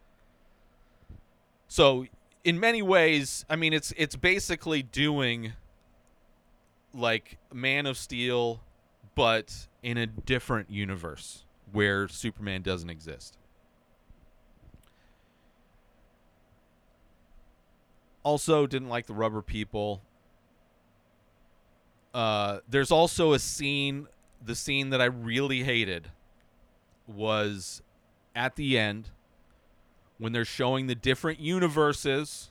So, 1.68 2.06
in 2.42 2.58
many 2.58 2.82
ways, 2.82 3.44
I 3.48 3.56
mean, 3.56 3.72
it's 3.72 3.92
it's 3.96 4.16
basically 4.16 4.82
doing 4.82 5.52
like 6.92 7.38
Man 7.52 7.86
of 7.86 7.96
Steel, 7.96 8.60
but 9.14 9.68
in 9.82 9.96
a 9.96 10.06
different 10.06 10.70
universe 10.70 11.44
where 11.72 12.08
Superman 12.08 12.62
doesn't 12.62 12.90
exist. 12.90 13.36
Also, 18.22 18.66
didn't 18.66 18.88
like 18.88 19.06
the 19.06 19.14
rubber 19.14 19.42
people. 19.42 20.02
Uh, 22.12 22.58
there's 22.68 22.90
also 22.90 23.32
a 23.32 23.38
scene. 23.38 24.06
The 24.44 24.54
scene 24.54 24.90
that 24.90 25.00
I 25.00 25.06
really 25.06 25.62
hated 25.62 26.08
was 27.06 27.82
at 28.34 28.56
the 28.56 28.78
end 28.78 29.10
when 30.18 30.32
they're 30.32 30.44
showing 30.44 30.86
the 30.86 30.94
different 30.94 31.40
universes. 31.40 32.50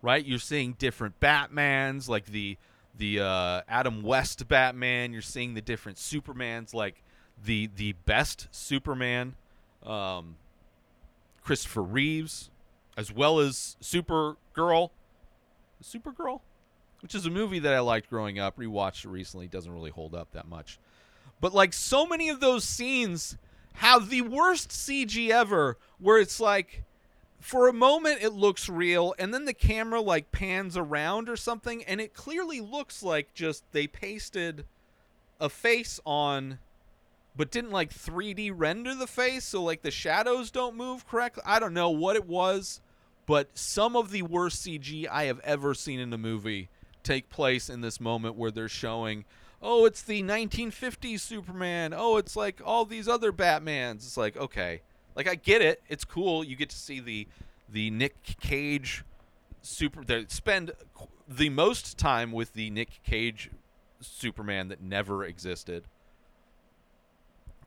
Right, 0.00 0.24
you're 0.24 0.38
seeing 0.38 0.74
different 0.74 1.18
Batmans, 1.18 2.08
like 2.08 2.26
the 2.26 2.56
the 2.96 3.20
uh, 3.20 3.62
Adam 3.68 4.02
West 4.02 4.46
Batman. 4.46 5.12
You're 5.12 5.22
seeing 5.22 5.54
the 5.54 5.60
different 5.60 5.98
Supermans, 5.98 6.72
like 6.72 7.02
the 7.44 7.68
the 7.74 7.94
best 8.04 8.46
Superman, 8.52 9.34
um, 9.84 10.36
Christopher 11.42 11.82
Reeves, 11.82 12.50
as 12.96 13.12
well 13.12 13.40
as 13.40 13.76
Supergirl. 13.82 14.90
Supergirl, 15.82 16.40
which 17.00 17.14
is 17.14 17.26
a 17.26 17.30
movie 17.30 17.58
that 17.60 17.74
I 17.74 17.80
liked 17.80 18.10
growing 18.10 18.38
up. 18.38 18.56
Rewatched 18.56 19.10
recently. 19.10 19.48
Doesn't 19.48 19.72
really 19.72 19.90
hold 19.90 20.14
up 20.14 20.32
that 20.32 20.48
much, 20.48 20.78
but 21.40 21.54
like 21.54 21.72
so 21.72 22.06
many 22.06 22.28
of 22.28 22.40
those 22.40 22.64
scenes 22.64 23.36
have 23.74 24.10
the 24.10 24.22
worst 24.22 24.70
CG 24.70 25.30
ever, 25.30 25.78
where 25.98 26.18
it's 26.18 26.40
like 26.40 26.84
for 27.40 27.68
a 27.68 27.72
moment 27.72 28.22
it 28.22 28.32
looks 28.32 28.68
real 28.68 29.14
and 29.18 29.32
then 29.32 29.44
the 29.44 29.54
camera 29.54 30.00
like 30.00 30.32
pans 30.32 30.76
around 30.76 31.28
or 31.28 31.36
something 31.36 31.84
and 31.84 32.00
it 32.00 32.12
clearly 32.12 32.60
looks 32.60 33.00
like 33.00 33.32
just 33.32 33.62
they 33.70 33.86
pasted 33.86 34.64
a 35.40 35.48
face 35.48 36.00
on 36.04 36.58
but 37.38 37.52
didn't 37.52 37.70
like 37.70 37.94
3D 37.94 38.50
render 38.52 38.94
the 38.94 39.06
face 39.06 39.44
so 39.44 39.62
like 39.62 39.82
the 39.82 39.92
shadows 39.92 40.50
don't 40.50 40.76
move 40.76 41.06
correctly. 41.06 41.44
I 41.46 41.60
don't 41.60 41.72
know 41.72 41.88
what 41.88 42.16
it 42.16 42.26
was, 42.26 42.80
but 43.28 43.56
some 43.56 43.94
of 43.94 44.10
the 44.10 44.22
worst 44.22 44.64
CG 44.64 45.06
I 45.06 45.24
have 45.24 45.38
ever 45.40 45.74
seen 45.74 46.00
in 46.00 46.10
a 46.14 46.18
movie 46.18 46.70
take 47.02 47.28
place 47.28 47.68
in 47.68 47.82
this 47.82 48.00
moment 48.00 48.36
where 48.36 48.50
they're 48.50 48.70
showing 48.70 49.26
oh 49.60 49.84
it's 49.84 50.02
the 50.02 50.22
1950s 50.22 51.20
Superman. 51.20 51.92
Oh 51.94 52.16
it's 52.16 52.34
like 52.34 52.60
all 52.64 52.86
these 52.86 53.06
other 53.06 53.30
Batmans. 53.30 53.96
It's 53.96 54.16
like 54.16 54.36
okay. 54.36 54.80
Like 55.14 55.28
I 55.28 55.34
get 55.34 55.60
it. 55.60 55.82
It's 55.88 56.04
cool. 56.04 56.42
You 56.42 56.56
get 56.56 56.70
to 56.70 56.76
see 56.76 57.00
the 57.00 57.28
the 57.68 57.90
Nick 57.90 58.22
Cage 58.40 59.04
super 59.60 60.02
they 60.02 60.24
spend 60.28 60.72
the 61.28 61.50
most 61.50 61.98
time 61.98 62.32
with 62.32 62.54
the 62.54 62.70
Nick 62.70 63.02
Cage 63.04 63.50
Superman 64.00 64.68
that 64.68 64.80
never 64.80 65.22
existed. 65.22 65.84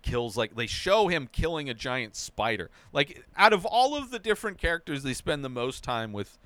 Kills 0.01 0.35
like 0.37 0.55
they 0.55 0.67
show 0.67 1.07
him 1.07 1.27
killing 1.31 1.69
a 1.69 1.73
giant 1.73 2.15
spider. 2.15 2.69
Like 2.91 3.23
out 3.35 3.53
of 3.53 3.65
all 3.65 3.95
of 3.95 4.11
the 4.11 4.19
different 4.19 4.57
characters, 4.57 5.03
they 5.03 5.13
spend 5.13 5.43
the 5.43 5.49
most 5.49 5.83
time 5.83 6.13
with 6.13 6.37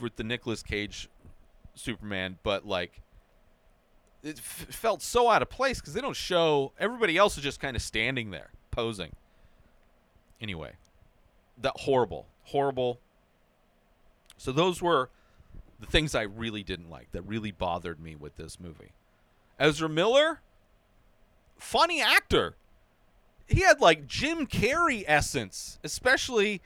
with 0.00 0.16
the 0.16 0.24
Nicolas 0.24 0.62
Cage 0.62 1.08
Superman, 1.74 2.38
but 2.42 2.66
like 2.66 3.02
it 4.22 4.38
f- 4.38 4.66
felt 4.70 5.02
so 5.02 5.28
out 5.28 5.42
of 5.42 5.50
place 5.50 5.80
because 5.80 5.94
they 5.94 6.00
don't 6.00 6.16
show 6.16 6.72
everybody 6.78 7.16
else 7.16 7.36
is 7.36 7.42
just 7.42 7.60
kind 7.60 7.76
of 7.76 7.82
standing 7.82 8.30
there 8.30 8.50
posing. 8.70 9.12
Anyway, 10.40 10.72
that 11.58 11.72
horrible, 11.80 12.26
horrible. 12.44 13.00
So 14.36 14.52
those 14.52 14.80
were 14.80 15.10
the 15.80 15.86
things 15.86 16.14
I 16.14 16.22
really 16.22 16.62
didn't 16.62 16.90
like 16.90 17.10
that 17.12 17.22
really 17.22 17.50
bothered 17.50 18.00
me 18.00 18.14
with 18.14 18.36
this 18.36 18.58
movie. 18.60 18.92
Ezra 19.58 19.88
Miller, 19.88 20.40
funny 21.58 22.00
actor. 22.00 22.56
He 23.46 23.60
had 23.60 23.80
like 23.80 24.06
Jim 24.06 24.46
Carrey 24.46 25.04
essence, 25.06 25.78
especially 25.84 26.60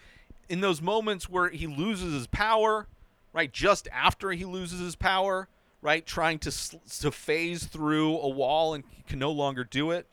in 0.49 0.61
those 0.61 0.81
moments 0.81 1.29
where 1.29 1.49
he 1.49 1.67
loses 1.67 2.13
his 2.15 2.27
power, 2.27 2.87
right? 3.33 3.53
Just 3.53 3.89
after 3.93 4.31
he 4.31 4.45
loses 4.45 4.81
his 4.81 4.97
power, 4.97 5.49
right? 5.83 6.05
Trying 6.07 6.39
to 6.41 6.53
to 7.01 7.11
phase 7.11 7.65
through 7.65 8.19
a 8.19 8.29
wall 8.29 8.75
and 8.75 8.85
can 9.07 9.19
no 9.19 9.31
longer 9.31 9.65
do 9.65 9.91
it 9.91 10.07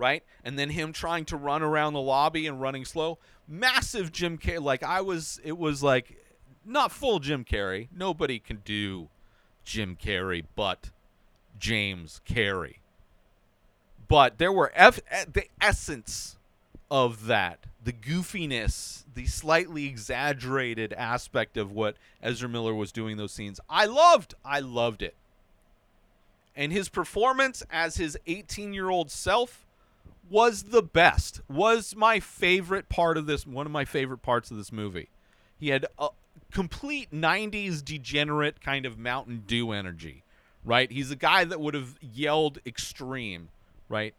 right? 0.00 0.24
And 0.42 0.58
then 0.58 0.70
him 0.70 0.92
trying 0.92 1.26
to 1.26 1.36
run 1.36 1.62
around 1.62 1.92
the 1.92 2.00
lobby 2.00 2.46
and 2.46 2.60
running 2.60 2.86
slow. 2.86 3.18
Massive 3.46 4.10
Jim 4.10 4.38
Carrey. 4.38 4.62
Like 4.62 4.82
I 4.82 5.02
was, 5.02 5.38
it 5.44 5.58
was 5.58 5.82
like 5.82 6.16
not 6.64 6.90
full 6.90 7.18
Jim 7.20 7.44
Carrey. 7.44 7.88
Nobody 7.94 8.38
can 8.38 8.62
do 8.64 9.10
Jim 9.62 9.96
Carrey 10.02 10.42
but 10.56 10.90
James 11.58 12.22
Carrey. 12.26 12.76
But 14.10 14.38
there 14.38 14.52
were 14.52 14.72
F- 14.74 14.98
the 15.32 15.44
essence 15.60 16.36
of 16.90 17.26
that, 17.26 17.60
the 17.82 17.92
goofiness, 17.92 19.04
the 19.14 19.26
slightly 19.26 19.86
exaggerated 19.86 20.92
aspect 20.92 21.56
of 21.56 21.70
what 21.70 21.94
Ezra 22.20 22.48
Miller 22.48 22.74
was 22.74 22.90
doing 22.90 23.16
those 23.16 23.30
scenes. 23.30 23.60
I 23.70 23.84
loved. 23.86 24.34
I 24.44 24.58
loved 24.58 25.02
it. 25.02 25.14
And 26.56 26.72
his 26.72 26.88
performance 26.88 27.62
as 27.70 27.98
his 27.98 28.18
18 28.26 28.74
year 28.74 28.90
old 28.90 29.12
self 29.12 29.64
was 30.28 30.64
the 30.64 30.82
best. 30.82 31.40
Was 31.48 31.94
my 31.94 32.18
favorite 32.18 32.88
part 32.88 33.16
of 33.16 33.26
this. 33.26 33.46
One 33.46 33.64
of 33.64 33.72
my 33.72 33.84
favorite 33.84 34.22
parts 34.22 34.50
of 34.50 34.56
this 34.56 34.72
movie. 34.72 35.08
He 35.56 35.68
had 35.68 35.86
a 36.00 36.08
complete 36.50 37.12
'90s 37.12 37.84
degenerate 37.84 38.60
kind 38.60 38.86
of 38.86 38.98
Mountain 38.98 39.44
Dew 39.46 39.70
energy, 39.70 40.24
right? 40.64 40.90
He's 40.90 41.12
a 41.12 41.16
guy 41.16 41.44
that 41.44 41.60
would 41.60 41.74
have 41.74 41.96
yelled 42.00 42.58
extreme, 42.66 43.50
right? 43.90 44.14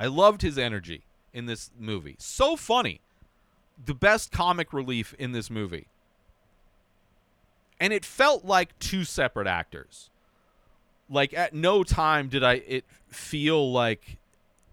I 0.00 0.06
loved 0.06 0.42
his 0.42 0.58
energy 0.58 1.04
in 1.32 1.46
this 1.46 1.70
movie. 1.78 2.16
So 2.18 2.56
funny. 2.56 3.00
The 3.84 3.94
best 3.94 4.32
comic 4.32 4.72
relief 4.72 5.14
in 5.18 5.32
this 5.32 5.50
movie. 5.50 5.86
And 7.80 7.92
it 7.92 8.04
felt 8.04 8.44
like 8.44 8.78
two 8.78 9.04
separate 9.04 9.46
actors. 9.46 10.10
Like 11.10 11.34
at 11.34 11.52
no 11.52 11.84
time 11.84 12.28
did 12.28 12.42
I 12.42 12.54
it 12.54 12.84
feel 13.08 13.70
like 13.70 14.16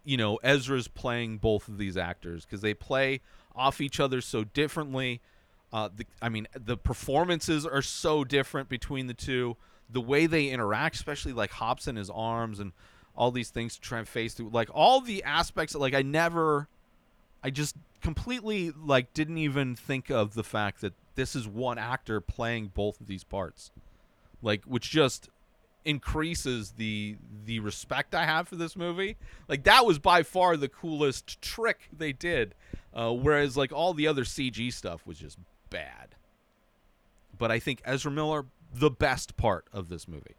you 0.06 0.18
know 0.18 0.38
Ezra's 0.44 0.88
playing 0.88 1.40
both 1.40 1.68
of 1.68 1.78
these 1.78 1.98
actors 1.98 2.46
because 2.46 2.62
they 2.62 2.74
play 2.74 3.20
off 3.56 3.82
each 3.82 4.00
other 4.00 4.22
so 4.22 4.46
differently. 4.46 5.20
Uh, 5.74 5.90
the, 5.96 6.06
I 6.22 6.30
mean, 6.30 6.48
the 6.54 6.78
performances 6.78 7.66
are 7.66 7.82
so 7.82 8.24
different 8.24 8.70
between 8.70 9.08
the 9.08 9.14
two. 9.14 9.58
The 9.90 10.02
way 10.02 10.26
they 10.26 10.48
interact, 10.48 10.96
especially 10.96 11.34
like 11.34 11.52
hops 11.52 11.88
in 11.88 11.98
his 11.98 12.10
arms 12.10 12.60
and 12.60 12.72
all 13.16 13.32
these 13.32 13.50
things 13.50 13.76
to 13.76 13.82
try 13.82 14.00
and 14.00 14.08
face 14.08 14.34
through, 14.34 14.50
like 14.50 14.70
all 14.74 15.02
the 15.02 15.24
aspects. 15.24 15.76
Like 15.76 15.94
I 15.94 16.02
never, 16.02 16.68
I 17.44 17.50
just 17.50 17.76
completely 18.02 18.72
like 18.72 19.14
didn't 19.14 19.38
even 19.38 19.76
think 19.76 20.10
of 20.10 20.34
the 20.34 20.44
fact 20.44 20.82
that 20.82 20.94
this 21.16 21.36
is 21.36 21.48
one 21.48 21.78
actor 21.78 22.22
playing 22.22 22.72
both 22.74 23.00
of 23.00 23.08
these 23.08 23.24
parts, 23.24 23.72
like 24.42 24.64
which 24.66 24.90
just 24.90 25.30
increases 25.84 26.74
the 26.78 27.18
the 27.46 27.60
respect 27.60 28.14
I 28.14 28.26
have 28.26 28.48
for 28.48 28.56
this 28.56 28.76
movie. 28.76 29.18
Like 29.48 29.64
that 29.64 29.86
was 29.86 30.00
by 30.00 30.24
far 30.24 30.58
the 30.58 30.70
coolest 30.70 31.42
trick 31.42 31.90
they 31.96 32.14
did. 32.14 32.56
Uh, 32.94 33.14
whereas 33.14 33.56
like 33.56 33.72
all 33.72 33.94
the 33.94 34.08
other 34.08 34.24
CG 34.24 34.72
stuff 34.74 35.06
was 35.06 35.18
just 35.18 35.38
bad. 35.70 36.16
But 37.38 37.52
I 37.52 37.60
think 37.60 37.82
Ezra 37.86 38.12
Miller 38.12 38.46
the 38.74 38.92
best 38.92 39.38
part 39.38 39.68
of 39.74 39.90
this 39.90 40.08
movie. 40.08 40.36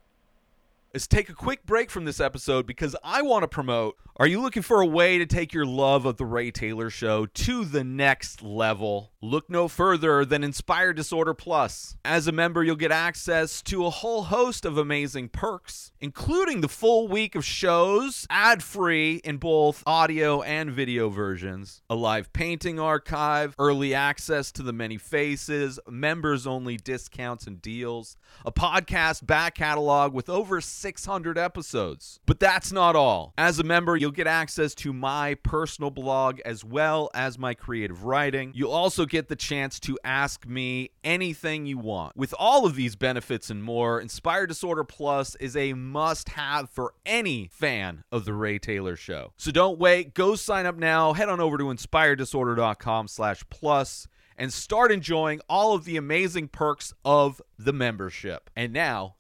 Let's 0.94 1.07
take 1.07 1.31
a 1.31 1.35
quick 1.35 1.64
break 1.64 1.90
from 1.90 2.05
this 2.05 2.20
episode 2.20 2.66
because 2.66 2.94
I 3.02 3.22
want 3.22 3.44
to 3.44 3.48
promote. 3.48 3.96
Are 4.16 4.26
you 4.26 4.42
looking 4.42 4.61
for 4.61 4.83
a 4.83 4.87
way 4.87 5.16
to 5.16 5.24
take 5.24 5.55
your 5.55 5.64
love 5.64 6.05
of 6.05 6.18
The 6.18 6.26
Ray 6.26 6.50
Taylor 6.50 6.90
Show 6.90 7.24
to 7.24 7.64
the 7.64 7.83
next 7.83 8.42
level? 8.42 9.12
Look 9.24 9.48
no 9.48 9.68
further 9.68 10.24
than 10.24 10.42
Inspired 10.42 10.96
Disorder 10.96 11.32
Plus. 11.32 11.96
As 12.04 12.26
a 12.26 12.32
member, 12.32 12.64
you'll 12.64 12.74
get 12.74 12.90
access 12.90 13.62
to 13.62 13.87
a 13.87 13.90
whole 13.90 14.24
host 14.24 14.64
of 14.64 14.76
amazing 14.76 15.28
perks, 15.28 15.92
including 16.00 16.61
the 16.61 16.68
full 16.68 17.06
week 17.06 17.37
of 17.37 17.44
shows, 17.44 18.26
ad 18.28 18.64
free 18.64 19.20
in 19.22 19.37
both 19.37 19.85
audio 19.87 20.42
and 20.42 20.72
video 20.72 21.08
versions, 21.08 21.82
a 21.88 21.94
live 21.94 22.32
painting 22.32 22.80
archive, 22.80 23.54
early 23.61 23.94
access 23.94 24.50
to 24.50 24.62
the 24.64 24.72
many 24.72 24.98
faces, 24.98 25.78
members 25.88 26.44
only 26.44 26.76
discounts 26.76 27.46
and 27.46 27.62
deals, 27.62 28.16
a 28.44 28.50
podcast 28.50 29.24
back 29.24 29.54
catalog 29.54 30.12
with 30.12 30.28
over 30.28 30.61
600 30.61 31.38
episodes. 31.38 32.18
But 32.26 32.40
that's 32.40 32.72
not 32.72 32.96
all. 32.96 33.35
As 33.38 33.61
a 33.61 33.64
member, 33.64 33.96
you'll 33.96 34.11
get 34.11 34.26
access 34.26 34.74
to 34.74 34.92
my 34.92 35.35
personal 35.35 35.92
blog 35.92 36.40
as 36.40 36.64
well 36.64 37.08
as 37.14 37.38
my 37.38 37.54
creative 37.54 38.02
writing. 38.02 38.50
You'll 38.52 38.72
also 38.72 39.06
get 39.12 39.29
the 39.29 39.37
chance 39.37 39.79
to 39.79 39.98
ask 40.03 40.46
me 40.46 40.90
anything 41.05 41.66
you 41.66 41.77
want. 41.77 42.16
With 42.16 42.35
all 42.38 42.64
of 42.64 42.75
these 42.75 42.96
benefits 42.96 43.51
and 43.51 43.62
more, 43.62 44.01
Inspired 44.01 44.46
Disorder 44.46 44.85
Plus 44.85 45.35
is 45.35 45.55
a 45.55 45.75
must 45.75 46.31
have 46.31 46.70
for 46.70 46.94
any 47.05 47.46
fan 47.53 48.05
of 48.11 48.25
The 48.25 48.33
Ray 48.33 48.59
Taylor 48.59 48.96
Show. 48.96 49.35
So 49.37 49.51
don't 49.51 49.79
wait, 49.79 50.14
go 50.14 50.35
sign 50.35 50.64
up 50.64 50.77
now. 50.77 51.12
Head 51.12 51.29
on 51.29 51.40
over 51.40 51.59
to 51.59 51.64
inspireddisorder.com 51.64 53.07
slash 53.07 53.44
plus 53.51 54.09
and 54.38 54.51
start 54.51 54.90
enjoying 54.90 55.42
all 55.46 55.75
of 55.75 55.85
the 55.85 55.98
amazing 55.98 56.48
perks 56.48 56.94
of 57.05 57.42
the 57.59 57.75
membership. 57.75 58.48
And 58.57 58.72
now, 58.72 59.16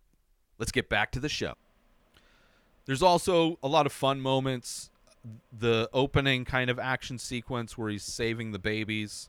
let's 0.58 0.72
get 0.72 0.88
back 0.88 1.12
to 1.12 1.20
the 1.20 1.28
show. 1.28 1.52
There's 2.86 3.02
also 3.02 3.58
a 3.62 3.68
lot 3.68 3.84
of 3.84 3.92
fun 3.92 4.22
moments. 4.22 4.88
The 5.56 5.90
opening 5.92 6.46
kind 6.46 6.70
of 6.70 6.78
action 6.78 7.18
sequence 7.18 7.76
where 7.76 7.90
he's 7.90 8.02
saving 8.02 8.52
the 8.52 8.58
babies 8.58 9.28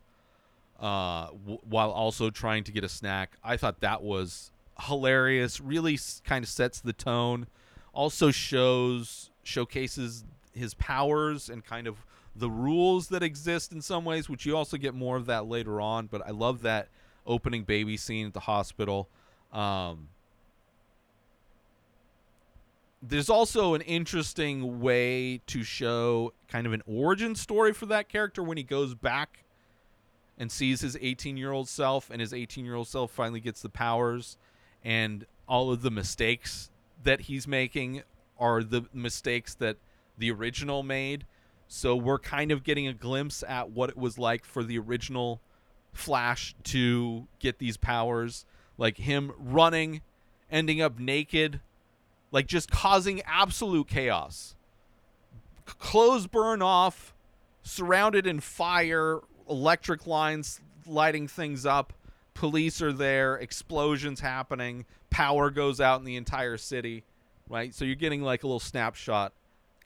uh, 0.83 1.27
w- 1.27 1.59
while 1.63 1.91
also 1.91 2.29
trying 2.29 2.65
to 2.65 2.71
get 2.73 2.83
a 2.83 2.89
snack. 2.89 3.37
I 3.41 3.55
thought 3.55 3.79
that 3.79 4.03
was 4.03 4.51
hilarious. 4.87 5.61
Really 5.61 5.93
s- 5.93 6.21
kind 6.25 6.43
of 6.43 6.49
sets 6.49 6.81
the 6.81 6.91
tone. 6.91 7.47
Also 7.93 8.31
shows 8.31 9.29
showcases 9.43 10.25
his 10.53 10.73
powers 10.73 11.49
and 11.49 11.63
kind 11.63 11.87
of 11.87 12.05
the 12.35 12.49
rules 12.49 13.07
that 13.09 13.23
exist 13.23 13.71
in 13.71 13.81
some 13.81 14.03
ways, 14.03 14.27
which 14.27 14.45
you 14.45 14.57
also 14.57 14.75
get 14.75 14.93
more 14.93 15.15
of 15.15 15.25
that 15.27 15.45
later 15.45 15.79
on. 15.79 16.07
But 16.07 16.21
I 16.27 16.31
love 16.31 16.63
that 16.63 16.89
opening 17.25 17.63
baby 17.63 17.95
scene 17.95 18.27
at 18.27 18.33
the 18.33 18.41
hospital. 18.41 19.07
Um, 19.53 20.09
there's 23.01 23.29
also 23.29 23.73
an 23.73 23.81
interesting 23.81 24.81
way 24.81 25.39
to 25.47 25.63
show 25.63 26.33
kind 26.49 26.67
of 26.67 26.73
an 26.73 26.81
origin 26.85 27.35
story 27.35 27.71
for 27.71 27.85
that 27.85 28.09
character 28.09 28.43
when 28.43 28.57
he 28.57 28.63
goes 28.63 28.95
back 28.95 29.42
and 30.37 30.51
sees 30.51 30.81
his 30.81 30.97
18 30.99 31.37
year 31.37 31.51
old 31.51 31.69
self, 31.69 32.09
and 32.09 32.19
his 32.21 32.33
18 32.33 32.65
year 32.65 32.75
old 32.75 32.87
self 32.87 33.11
finally 33.11 33.39
gets 33.39 33.61
the 33.61 33.69
powers, 33.69 34.37
and 34.83 35.25
all 35.47 35.71
of 35.71 35.81
the 35.81 35.91
mistakes 35.91 36.71
that 37.03 37.21
he's 37.21 37.47
making 37.47 38.03
are 38.39 38.63
the 38.63 38.85
mistakes 38.93 39.53
that 39.55 39.77
the 40.17 40.31
original 40.31 40.83
made. 40.83 41.25
So 41.67 41.95
we're 41.95 42.19
kind 42.19 42.51
of 42.51 42.63
getting 42.63 42.87
a 42.87 42.93
glimpse 42.93 43.43
at 43.47 43.71
what 43.71 43.89
it 43.89 43.97
was 43.97 44.17
like 44.17 44.45
for 44.45 44.63
the 44.63 44.77
original 44.77 45.41
Flash 45.93 46.55
to 46.63 47.27
get 47.39 47.59
these 47.59 47.77
powers, 47.77 48.45
like 48.79 48.97
him 48.97 49.31
running, 49.37 50.01
ending 50.51 50.81
up 50.81 50.97
naked, 50.97 51.61
like 52.31 52.47
just 52.47 52.71
causing 52.71 53.21
absolute 53.27 53.87
chaos. 53.87 54.55
C- 55.67 55.75
clothes 55.77 56.25
burn 56.25 56.63
off, 56.63 57.13
surrounded 57.61 58.25
in 58.25 58.39
fire, 58.39 59.21
electric 59.49 60.07
lines 60.07 60.61
lighting 60.85 61.27
things 61.27 61.65
up. 61.65 61.93
Police 62.33 62.81
are 62.81 62.93
there, 62.93 63.35
explosions 63.35 64.19
happening, 64.19 64.85
power 65.09 65.49
goes 65.49 65.79
out 65.79 65.99
in 65.99 66.05
the 66.05 66.15
entire 66.15 66.57
city, 66.57 67.03
right? 67.47 67.73
So 67.73 67.85
you're 67.85 67.95
getting 67.95 68.21
like 68.21 68.43
a 68.43 68.47
little 68.47 68.59
snapshot 68.59 69.33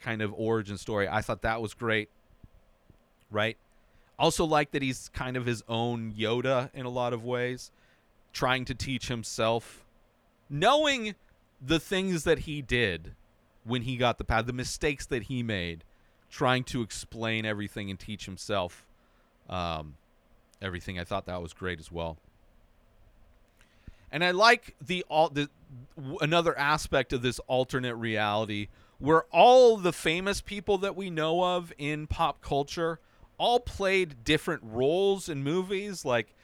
kind 0.00 0.22
of 0.22 0.32
origin 0.34 0.78
story. 0.78 1.08
I 1.08 1.20
thought 1.20 1.42
that 1.42 1.60
was 1.60 1.74
great, 1.74 2.08
right? 3.30 3.56
Also, 4.18 4.44
like 4.44 4.70
that 4.72 4.82
he's 4.82 5.10
kind 5.10 5.36
of 5.36 5.46
his 5.46 5.62
own 5.68 6.12
Yoda 6.12 6.70
in 6.74 6.86
a 6.86 6.90
lot 6.90 7.12
of 7.12 7.24
ways, 7.24 7.70
trying 8.32 8.64
to 8.64 8.74
teach 8.74 9.08
himself, 9.08 9.84
knowing 10.48 11.14
the 11.60 11.78
things 11.78 12.24
that 12.24 12.40
he 12.40 12.62
did 12.62 13.14
when 13.64 13.82
he 13.82 13.96
got 13.96 14.18
the 14.18 14.24
power, 14.24 14.42
the 14.42 14.52
mistakes 14.52 15.06
that 15.06 15.24
he 15.24 15.42
made, 15.42 15.84
trying 16.30 16.64
to 16.64 16.82
explain 16.82 17.44
everything 17.44 17.90
and 17.90 18.00
teach 18.00 18.24
himself 18.24 18.86
um, 19.48 19.94
everything. 20.60 20.98
I 20.98 21.04
thought 21.04 21.26
that 21.26 21.42
was 21.42 21.52
great 21.52 21.80
as 21.80 21.90
well. 21.90 22.18
And 24.10 24.24
I 24.24 24.30
like 24.30 24.74
the 24.80 25.04
all 25.08 25.28
the 25.28 25.50
another 26.20 26.58
aspect 26.58 27.12
of 27.12 27.22
this 27.22 27.38
alternate 27.40 27.96
reality 27.96 28.68
where 28.98 29.24
all 29.30 29.76
the 29.76 29.92
famous 29.92 30.40
people 30.40 30.78
that 30.78 30.96
we 30.96 31.10
know 31.10 31.44
of 31.44 31.72
in 31.78 32.06
pop 32.06 32.40
culture 32.40 32.98
all 33.36 33.60
played 33.60 34.24
different 34.24 34.62
roles 34.64 35.28
in 35.28 35.42
movies 35.42 36.04
like 36.04 36.34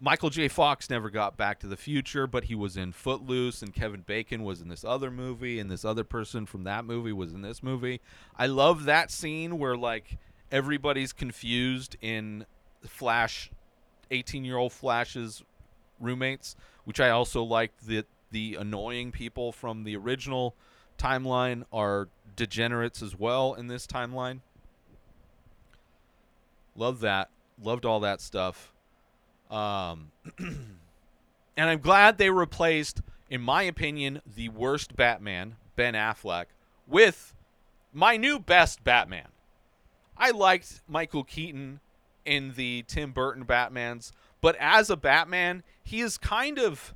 Michael 0.00 0.28
J. 0.28 0.48
Fox 0.48 0.90
never 0.90 1.08
got 1.08 1.38
Back 1.38 1.60
to 1.60 1.66
the 1.66 1.78
Future, 1.78 2.26
but 2.26 2.44
he 2.44 2.54
was 2.54 2.76
in 2.76 2.92
Footloose, 2.92 3.62
and 3.62 3.72
Kevin 3.72 4.02
Bacon 4.02 4.42
was 4.42 4.60
in 4.60 4.68
this 4.68 4.84
other 4.84 5.10
movie, 5.10 5.58
and 5.58 5.70
this 5.70 5.84
other 5.84 6.04
person 6.04 6.44
from 6.44 6.64
that 6.64 6.84
movie 6.84 7.12
was 7.12 7.32
in 7.32 7.40
this 7.40 7.62
movie. 7.62 8.02
I 8.36 8.46
love 8.46 8.84
that 8.84 9.10
scene 9.10 9.58
where 9.58 9.76
like 9.76 10.18
everybody's 10.50 11.12
confused 11.12 11.96
in 12.00 12.46
Flash, 12.86 13.50
eighteen-year-old 14.10 14.72
Flash's 14.72 15.42
roommates, 16.00 16.56
which 16.84 17.00
I 17.00 17.10
also 17.10 17.42
like 17.42 17.72
that 17.86 18.06
the 18.30 18.56
annoying 18.56 19.12
people 19.12 19.52
from 19.52 19.84
the 19.84 19.96
original 19.96 20.54
timeline 20.98 21.64
are 21.72 22.08
degenerates 22.36 23.02
as 23.02 23.18
well 23.18 23.54
in 23.54 23.68
this 23.68 23.86
timeline. 23.86 24.40
Love 26.76 27.00
that. 27.00 27.30
Loved 27.62 27.84
all 27.84 28.00
that 28.00 28.20
stuff. 28.20 28.72
Um, 29.50 30.10
and 30.38 31.70
I'm 31.70 31.78
glad 31.78 32.18
they 32.18 32.30
replaced, 32.30 33.02
in 33.30 33.40
my 33.40 33.62
opinion, 33.62 34.20
the 34.26 34.48
worst 34.48 34.96
Batman, 34.96 35.56
Ben 35.76 35.94
Affleck, 35.94 36.46
with 36.88 37.34
my 37.92 38.16
new 38.16 38.40
best 38.40 38.82
Batman. 38.82 39.28
I 40.16 40.30
liked 40.30 40.82
Michael 40.88 41.24
Keaton 41.24 41.80
in 42.24 42.54
the 42.54 42.84
Tim 42.86 43.12
Burton 43.12 43.44
Batmans, 43.44 44.12
but 44.40 44.56
as 44.56 44.90
a 44.90 44.96
Batman, 44.96 45.62
he 45.82 46.00
is 46.00 46.18
kind 46.18 46.58
of 46.58 46.94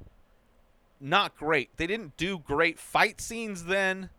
not 1.01 1.37
great. 1.37 1.77
They 1.77 1.87
didn't 1.87 2.17
do 2.17 2.39
great 2.39 2.79
fight 2.79 3.21
scenes 3.21 3.65
then. 3.65 4.11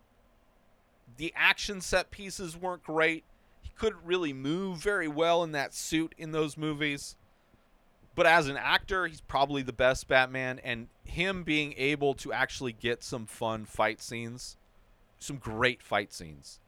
The 1.16 1.32
action 1.36 1.80
set 1.80 2.10
pieces 2.10 2.56
weren't 2.56 2.82
great. 2.82 3.24
He 3.62 3.70
couldn't 3.76 4.04
really 4.04 4.32
move 4.32 4.78
very 4.78 5.08
well 5.08 5.42
in 5.42 5.52
that 5.52 5.74
suit 5.74 6.14
in 6.16 6.32
those 6.32 6.56
movies. 6.56 7.16
But 8.14 8.26
as 8.26 8.48
an 8.48 8.56
actor, 8.56 9.06
he's 9.06 9.20
probably 9.20 9.62
the 9.62 9.72
best 9.72 10.08
Batman 10.08 10.58
and 10.64 10.88
him 11.04 11.42
being 11.42 11.74
able 11.76 12.14
to 12.14 12.32
actually 12.32 12.72
get 12.72 13.02
some 13.02 13.26
fun 13.26 13.64
fight 13.64 14.00
scenes, 14.00 14.56
some 15.18 15.36
great 15.36 15.82
fight 15.82 16.12
scenes. 16.12 16.60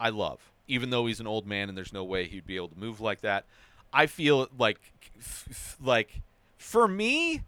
I 0.00 0.10
love. 0.10 0.50
Even 0.66 0.90
though 0.90 1.06
he's 1.06 1.20
an 1.20 1.26
old 1.26 1.46
man 1.46 1.68
and 1.68 1.76
there's 1.76 1.92
no 1.92 2.04
way 2.04 2.26
he'd 2.26 2.46
be 2.46 2.56
able 2.56 2.68
to 2.68 2.78
move 2.78 3.00
like 3.00 3.20
that. 3.20 3.44
I 3.92 4.06
feel 4.06 4.48
like 4.58 4.80
like 5.82 6.22
for 6.56 6.88
me 6.88 7.42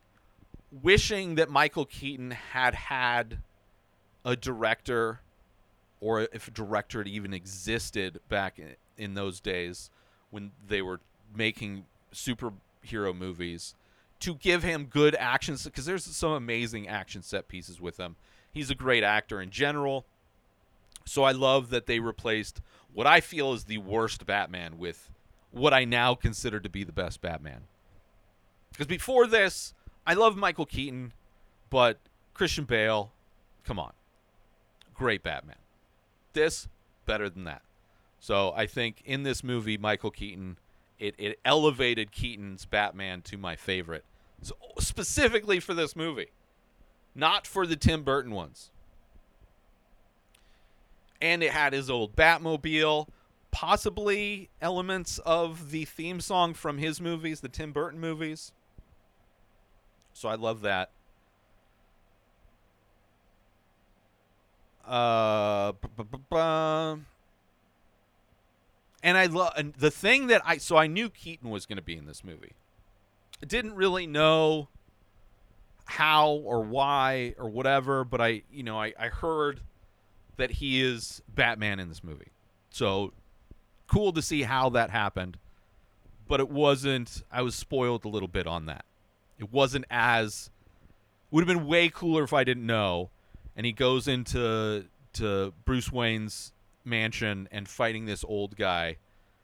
wishing 0.71 1.37
that 1.37 1.51
Michael 1.51 1.87
Keaton 1.87 2.31
had 2.31 2.75
had 2.75 3.39
a 4.25 4.37
director 4.37 5.21
or 6.01 6.29
if 6.33 6.49
a 6.49 6.51
director 6.51 6.99
had 6.99 7.09
even 7.09 7.33
existed 7.33 8.21
back 8.29 8.59
in, 8.59 8.77
in 8.97 9.15
those 9.15 9.41
days 9.41 9.91
when 10.31 10.53
they 10.67 10.83
were 10.83 11.01
making 11.35 11.85
superhero 12.13 13.17
movies 13.17 13.75
to 14.21 14.35
give 14.35 14.63
him 14.63 14.85
good 14.85 15.15
action 15.17 15.57
because 15.65 15.85
there's 15.85 16.05
some 16.05 16.33
amazing 16.33 16.89
action 16.89 17.23
set 17.23 17.49
pieces 17.49 17.81
with 17.81 17.99
him. 17.99 18.17
He's 18.53 18.71
a 18.71 18.75
great 18.75 19.05
actor 19.05 19.41
in 19.41 19.51
general. 19.51 20.07
So 21.07 21.23
I 21.23 21.33
love 21.33 21.71
that 21.71 21.87
they 21.87 22.01
replaced 22.01 22.61
what 22.93 23.07
I 23.07 23.21
feel 23.21 23.53
is 23.53 23.65
the 23.65 23.79
worst 23.79 24.27
Batman 24.27 24.77
with 24.77 25.11
what 25.51 25.73
I 25.73 25.85
now 25.85 26.15
consider 26.15 26.61
to 26.61 26.69
be 26.69 26.85
the 26.85 26.93
best 26.93 27.21
Batman. 27.21 27.63
Because 28.73 28.87
before 28.87 29.27
this, 29.27 29.73
I 30.07 30.15
love 30.15 30.37
Michael 30.37 30.67
Keaton, 30.67 31.13
but 31.71 31.99
Christian 32.35 32.65
Bale, 32.65 33.13
come 33.65 33.79
on. 33.79 33.93
Great 34.95 35.23
Batman. 35.23 35.57
This, 36.33 36.69
better 37.07 37.31
than 37.31 37.45
that. 37.45 37.63
So 38.19 38.53
I 38.57 38.67
think 38.67 39.03
in 39.05 39.23
this 39.23 39.45
movie, 39.45 39.79
Michael 39.79 40.11
Keaton, 40.11 40.59
it, 40.99 41.15
it 41.19 41.39
elevated 41.45 42.13
Keaton's 42.13 42.65
Batman 42.65 43.23
to 43.23 43.39
my 43.39 43.57
favorite. 43.57 44.05
So 44.43 44.55
specifically 44.79 45.61
for 45.61 45.75
this 45.75 45.95
movie, 45.95 46.31
not 47.15 47.47
for 47.47 47.67
the 47.67 47.77
Tim 47.77 48.03
Burton 48.03 48.33
ones. 48.33 48.71
And 51.21 51.43
it 51.43 51.53
had 51.53 51.73
his 51.73 51.89
old 51.89 52.15
Batmobile, 52.15 53.09
possibly 53.51 54.51
elements 54.61 55.19
of 55.19 55.71
the 55.71 55.85
theme 55.85 56.21
song 56.21 56.55
from 56.55 56.79
his 56.79 57.01
movies, 57.01 57.41
the 57.41 57.49
Tim 57.49 57.73
Burton 57.73 58.01
movies. 58.01 58.53
So 60.13 60.29
I 60.29 60.35
love 60.35 60.63
that. 60.63 60.91
Uh, 64.87 65.73
and 69.03 69.19
I 69.19 69.27
love 69.27 69.53
the 69.77 69.91
thing 69.91 70.29
that 70.29 70.43
I 70.45 70.59
so 70.59 70.77
I 70.77 70.87
knew 70.87 71.11
Keaton 71.11 71.51
was 71.51 71.67
going 71.67 71.77
to 71.77 71.83
be 71.83 71.97
in 71.97 72.07
this 72.07 72.23
movie. 72.23 72.53
Didn't 73.47 73.75
really 73.75 74.07
know 74.07 74.69
how 75.87 76.31
or 76.31 76.63
why 76.63 77.35
or 77.37 77.49
whatever, 77.49 78.05
but 78.05 78.21
I 78.21 78.43
you 78.53 78.63
know 78.63 78.81
I, 78.81 78.93
I 78.99 79.09
heard 79.09 79.61
that 80.37 80.53
he 80.53 80.83
is 80.83 81.23
Batman 81.29 81.79
in 81.81 81.89
this 81.89 82.05
movie. 82.05 82.33
So 82.71 83.13
cool 83.87 84.13
to 84.13 84.23
see 84.23 84.43
how 84.43 84.69
that 84.71 84.91
happened. 84.91 85.39
but 86.29 86.41
it 86.41 86.49
wasn't. 86.49 87.23
I 87.31 87.43
was 87.43 87.55
spoiled 87.55 88.05
a 88.05 88.09
little 88.09 88.29
bit 88.29 88.47
on 88.47 88.67
that. 88.67 88.85
It 89.39 89.53
wasn't 89.53 89.85
as. 89.91 90.51
Would 91.31 91.47
have 91.47 91.59
been 91.59 91.67
way 91.67 91.89
cooler 91.89 92.23
if 92.25 92.33
I 92.33 92.45
didn't 92.45 92.67
know. 92.67 93.11
And 93.57 93.67
he 93.67 93.73
goes 93.73 94.07
into 94.07 94.87
to 95.15 95.53
Bruce 95.65 95.91
Wayne's 95.91 96.53
mansion 96.85 97.49
and 97.51 97.67
fighting 97.67 98.05
this 98.05 98.25
old 98.25 98.57
guy, 98.57 98.99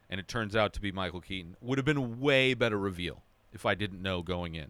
and 0.09 0.19
it 0.19 0.27
turns 0.27 0.55
out 0.55 0.73
to 0.73 0.81
be 0.81 0.91
Michael 0.91 1.21
Keaton. 1.21 1.55
Would 1.61 1.77
have 1.79 1.85
been 1.85 2.19
way 2.19 2.53
better 2.53 2.77
reveal 2.77 3.23
if 3.51 3.65
I 3.65 3.73
didn't 3.75 4.01
know 4.01 4.21
going 4.21 4.55
in. 4.55 4.69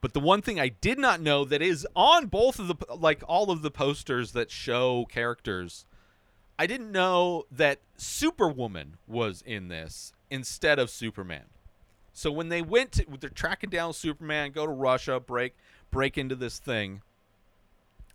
But 0.00 0.14
the 0.14 0.20
one 0.20 0.40
thing 0.40 0.58
I 0.58 0.68
did 0.68 0.98
not 0.98 1.20
know 1.20 1.44
that 1.44 1.60
is 1.60 1.86
on 1.94 2.26
both 2.26 2.58
of 2.58 2.68
the 2.68 2.76
like 2.94 3.22
all 3.28 3.50
of 3.50 3.62
the 3.62 3.70
posters 3.70 4.32
that 4.32 4.50
show 4.50 5.04
characters, 5.06 5.84
I 6.58 6.66
didn't 6.66 6.90
know 6.90 7.44
that 7.50 7.80
Superwoman 7.96 8.96
was 9.06 9.42
in 9.42 9.68
this 9.68 10.12
instead 10.30 10.78
of 10.78 10.88
Superman. 10.88 11.44
So 12.12 12.32
when 12.32 12.48
they 12.48 12.62
went 12.62 12.92
to, 12.92 13.06
they're 13.18 13.30
tracking 13.30 13.70
down 13.70 13.92
Superman, 13.92 14.52
go 14.52 14.66
to 14.66 14.72
Russia, 14.72 15.20
break 15.20 15.54
break 15.90 16.16
into 16.16 16.34
this 16.34 16.58
thing, 16.58 17.02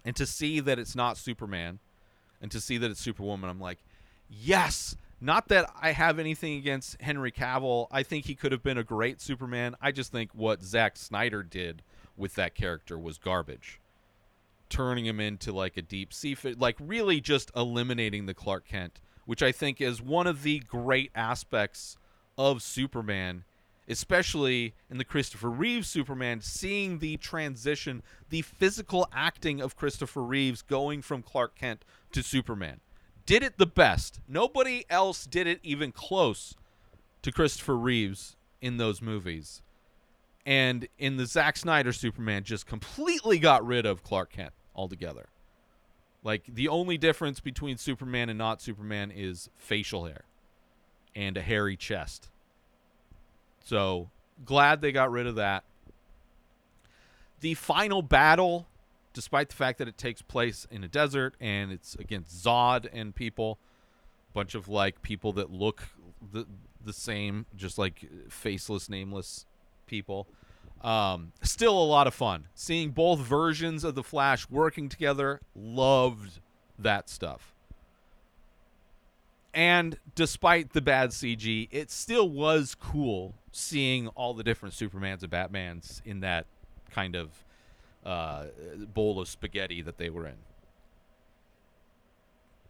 and 0.04 0.16
to 0.16 0.26
see 0.26 0.60
that 0.60 0.80
it's 0.80 0.96
not 0.96 1.18
Superman, 1.18 1.80
and 2.42 2.52
to 2.52 2.60
see 2.60 2.78
that 2.78 2.90
it's 2.90 3.02
Superwoman, 3.02 3.50
I'm 3.50 3.60
like, 3.60 3.80
yes. 4.30 4.96
Not 5.22 5.48
that 5.48 5.72
I 5.80 5.92
have 5.92 6.20
anything 6.20 6.58
against 6.58 7.02
Henry 7.02 7.32
Cavill. 7.32 7.88
I 7.92 8.04
think 8.04 8.26
he 8.26 8.36
could 8.36 8.52
have 8.52 8.64
been 8.64 8.78
a 8.78 8.84
great 8.84 9.22
Superman. 9.22 9.76
I 9.82 9.92
just 9.92 10.12
think 10.12 10.32
what 10.34 10.64
Zack 10.64 10.98
Snyder 10.98 11.42
did 11.42 11.82
with 12.18 12.36
that 12.36 12.54
character 12.54 12.98
was 13.00 13.18
garbage. 13.18 13.80
Turning 14.70 15.06
him 15.06 15.20
into 15.20 15.54
like 15.54 15.78
a 15.78 15.82
deep 15.82 16.14
sea, 16.14 16.36
like 16.58 16.76
really 16.80 17.22
just 17.22 17.52
eliminating 17.56 18.26
the 18.26 18.34
Clark 18.34 18.68
Kent, 18.68 19.00
which 19.26 19.42
I 19.42 19.52
think 19.52 19.80
is 19.80 20.02
one 20.02 20.28
of 20.28 20.44
the 20.44 20.60
great 20.60 21.12
aspects 21.16 21.98
of 22.38 22.62
Superman, 22.62 23.46
especially 23.88 24.74
in 24.90 24.98
the 24.98 25.06
Christopher 25.06 25.50
Reeves 25.50 25.88
Superman, 25.88 26.42
seeing 26.42 27.00
the 27.00 27.16
transition, 27.18 28.04
the 28.30 28.42
physical 28.42 29.08
acting 29.14 29.62
of 29.62 29.78
Christopher 29.78 30.24
Reeves 30.24 30.62
going 30.62 31.02
from 31.02 31.22
Clark 31.22 31.56
Kent 31.56 31.86
to 32.12 32.22
Superman 32.22 32.82
did 33.26 33.44
it 33.44 33.58
the 33.58 33.66
best. 33.66 34.20
Nobody 34.28 34.86
else 34.90 35.26
did 35.26 35.48
it 35.48 35.60
even 35.64 35.92
close 35.92 36.56
to 37.22 37.32
Christopher 37.32 37.76
Reeves 37.76 38.36
in 38.62 38.78
those 38.78 39.02
movies. 39.02 39.62
And 40.46 40.88
in 41.00 41.18
the 41.18 41.26
Zack 41.26 41.58
Snyder 41.58 41.92
Superman, 41.92 42.44
just 42.44 42.68
completely 42.68 43.40
got 43.40 43.66
rid 43.66 43.86
of 43.86 44.04
Clark 44.04 44.32
Kent 44.32 44.54
altogether. 44.76 45.28
Like 46.24 46.44
the 46.48 46.68
only 46.68 46.98
difference 46.98 47.40
between 47.40 47.78
Superman 47.78 48.30
and 48.30 48.38
not 48.38 48.62
Superman 48.62 49.12
is 49.12 49.50
facial 49.56 50.06
hair 50.06 50.26
and 51.16 51.38
a 51.38 51.42
hairy 51.42 51.78
chest. 51.78 52.30
So 53.64 54.10
glad 54.44 54.82
they 54.82 54.92
got 54.92 55.12
rid 55.12 55.28
of 55.28 55.36
that. 55.36 55.64
The 57.40 57.54
final 57.56 58.02
battle 58.02 58.68
despite 59.16 59.50
the 59.50 59.56
fact 59.56 59.80
that 59.80 59.88
it 59.88 59.98
takes 59.98 60.22
place 60.22 60.68
in 60.70 60.84
a 60.84 60.88
desert 60.88 61.36
and 61.40 61.72
it's 61.72 61.96
against 61.96 62.44
Zod 62.44 62.88
and 62.94 63.16
people, 63.16 63.58
bunch 64.34 64.54
of 64.54 64.68
like 64.68 65.02
people 65.02 65.32
that 65.34 65.50
look 65.50 65.84
the 66.32 66.46
the 66.84 66.94
same, 66.94 67.48
just 67.56 67.80
like 67.80 68.06
faceless, 68.30 68.90
nameless 68.90 69.48
people. 69.88 70.28
Um, 70.82 71.32
still 71.42 71.82
a 71.82 71.86
lot 71.86 72.06
of 72.06 72.14
fun 72.14 72.46
seeing 72.54 72.92
both 72.92 73.20
versions 73.20 73.84
of 73.84 73.96
the 73.96 74.04
Flash 74.04 74.48
working 74.50 74.90
together. 74.90 75.40
Loved 75.56 76.42
that 76.78 77.10
stuff. 77.10 77.56
And 79.54 79.98
despite 80.16 80.74
the 80.74 80.82
bad 80.82 81.12
CG, 81.12 81.70
it 81.72 81.90
still 81.90 82.30
was 82.30 82.76
cool 82.76 83.36
seeing 83.54 84.10
all 84.10 84.34
the 84.34 84.44
different 84.44 84.76
Supermans 84.76 85.24
and 85.24 85.32
Batmans 85.32 86.02
in 86.06 86.20
that 86.20 86.46
kind 86.92 87.16
of 87.16 87.45
uh, 88.06 88.46
bowl 88.94 89.20
of 89.20 89.28
spaghetti 89.28 89.82
that 89.82 89.98
they 89.98 90.10
were 90.10 90.28
in. 90.28 90.38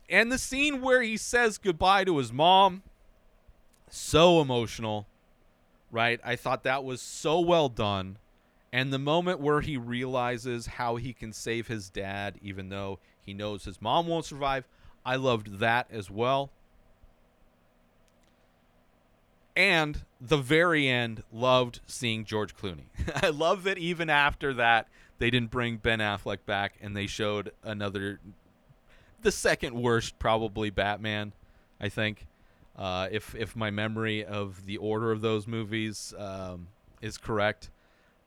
And 0.09 0.31
the 0.31 0.37
scene 0.37 0.81
where 0.81 1.01
he 1.01 1.17
says 1.17 1.57
goodbye 1.57 2.03
to 2.03 2.17
his 2.17 2.31
mom, 2.31 2.83
so 3.89 4.39
emotional, 4.39 5.07
right? 5.91 6.19
I 6.23 6.35
thought 6.35 6.63
that 6.63 6.83
was 6.83 7.01
so 7.01 7.39
well 7.39 7.69
done. 7.69 8.17
And 8.71 8.91
the 8.91 8.99
moment 8.99 9.39
where 9.39 9.61
he 9.61 9.77
realizes 9.77 10.67
how 10.67 10.97
he 10.97 11.13
can 11.13 11.33
save 11.33 11.67
his 11.67 11.89
dad, 11.89 12.35
even 12.41 12.69
though 12.69 12.99
he 13.25 13.33
knows 13.33 13.65
his 13.65 13.81
mom 13.81 14.07
won't 14.07 14.25
survive, 14.25 14.67
I 15.05 15.15
loved 15.15 15.59
that 15.59 15.87
as 15.91 16.11
well. 16.11 16.51
And 19.55 20.01
the 20.19 20.37
very 20.37 20.87
end, 20.89 21.23
loved 21.31 21.79
seeing 21.87 22.25
George 22.25 22.55
Clooney. 22.55 22.87
I 23.23 23.29
love 23.29 23.63
that 23.63 23.77
even 23.77 24.09
after 24.09 24.53
that, 24.55 24.87
they 25.17 25.29
didn't 25.29 25.51
bring 25.51 25.77
Ben 25.77 25.99
Affleck 25.99 26.39
back 26.45 26.75
and 26.81 26.95
they 26.95 27.07
showed 27.07 27.51
another, 27.63 28.19
the 29.21 29.31
second 29.31 29.75
worst 29.75 30.19
probably 30.19 30.69
Batman, 30.69 31.33
I 31.79 31.89
think. 31.89 32.27
Uh, 32.77 33.07
if 33.09 33.33
if 33.35 33.55
my 33.55 33.71
memory 33.71 34.25
of 34.25 34.65
the 34.65 34.75
order 34.77 35.11
of 35.13 35.21
those 35.21 35.47
movies 35.47 36.13
um, 36.17 36.67
is 37.01 37.17
correct, 37.17 37.69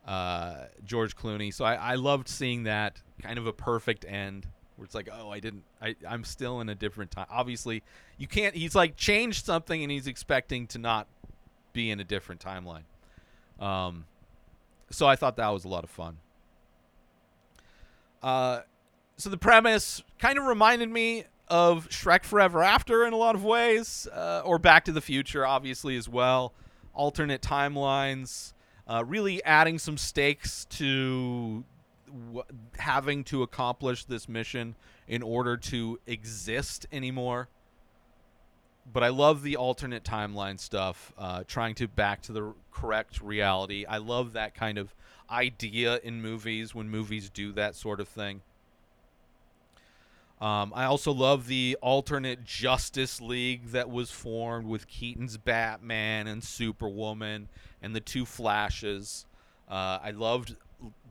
uh, 0.07 0.65
George 0.87 1.15
Clooney. 1.15 1.53
So 1.53 1.67
I, 1.67 1.75
I 1.75 1.95
loved 1.97 2.29
seeing 2.29 2.63
that 2.63 3.03
kind 3.21 3.39
of 3.39 3.47
a 3.47 3.53
perfect 3.53 4.07
end 4.07 4.47
where 4.77 4.87
it's 4.87 4.95
like, 4.95 5.09
oh, 5.13 5.29
I 5.29 5.41
didn't, 5.41 5.65
I, 5.83 5.97
I'm 6.09 6.25
still 6.25 6.61
in 6.61 6.69
a 6.69 6.75
different 6.75 7.11
time. 7.11 7.27
Obviously, 7.31 7.83
you 8.17 8.27
can't. 8.27 8.55
He's 8.55 8.75
like 8.75 8.97
changed 8.97 9.45
something 9.45 9.83
and 9.83 9.93
he's 9.93 10.07
expecting 10.07 10.67
to 10.69 10.79
not 10.79 11.09
be 11.73 11.91
in 11.91 12.01
a 12.01 12.05
different 12.05 12.41
timeline. 12.41 12.85
Um, 13.61 14.07
so 14.91 15.07
I 15.07 15.17
thought 15.17 15.37
that 15.37 15.49
was 15.49 15.65
a 15.65 15.69
lot 15.69 15.85
of 15.85 15.91
fun. 15.91 16.19
Uh, 18.23 18.61
so 19.17 19.31
the 19.31 19.39
premise 19.39 20.03
kind 20.19 20.39
of 20.39 20.45
reminded 20.45 20.91
me 20.91 21.25
of 21.49 21.89
Shrek 21.89 22.25
Forever 22.25 22.63
After 22.63 23.07
in 23.07 23.13
a 23.13 23.17
lot 23.17 23.35
of 23.35 23.45
ways, 23.45 24.07
uh, 24.13 24.43
or 24.45 24.59
Back 24.59 24.85
to 24.85 24.93
the 24.93 25.01
Future, 25.01 25.47
obviously 25.47 25.97
as 25.97 26.09
well. 26.09 26.53
Alternate 26.95 27.41
timelines, 27.41 28.53
uh, 28.87 29.05
really 29.07 29.43
adding 29.45 29.79
some 29.79 29.97
stakes 29.97 30.65
to 30.67 31.65
w- 32.07 32.43
having 32.79 33.25
to 33.25 33.43
accomplish 33.43 34.05
this 34.05 34.29
mission 34.29 34.75
in 35.07 35.23
order 35.23 35.57
to 35.57 35.99
exist 36.07 36.87
anymore. 36.93 37.49
But 38.91 39.05
I 39.05 39.09
love 39.09 39.43
the 39.43 39.57
alternate 39.57 40.03
timeline 40.03 40.59
stuff, 40.59 41.13
uh, 41.19 41.45
trying 41.47 41.75
to 41.77 41.89
back 41.89 42.23
to 42.23 42.33
the 42.33 42.55
correct 42.73 43.21
reality. 43.21 43.85
I 43.87 43.99
love 43.99 44.33
that 44.33 44.55
kind 44.55 44.79
of 44.79 44.95
idea 45.31 46.01
in 46.03 46.23
movies 46.23 46.75
when 46.75 46.89
movies 46.89 47.31
do 47.31 47.53
that 47.53 47.75
sort 47.75 48.01
of 48.01 48.09
thing. 48.09 48.43
Um, 50.41 50.73
I 50.75 50.85
also 50.85 51.13
love 51.13 51.49
the 51.49 51.77
alternate 51.83 52.45
Justice 52.45 53.21
League 53.21 53.71
that 53.73 53.91
was 53.91 54.11
formed 54.11 54.69
with 54.69 54.87
Keaton's 54.87 55.37
Batman 55.37 56.29
and 56.29 56.45
Superwoman 56.45 57.49
and 57.83 57.95
the 57.95 58.01
two 58.01 58.25
Flashes. 58.25 59.27
Uh, 59.69 59.99
I 60.01 60.13
loved 60.13 60.55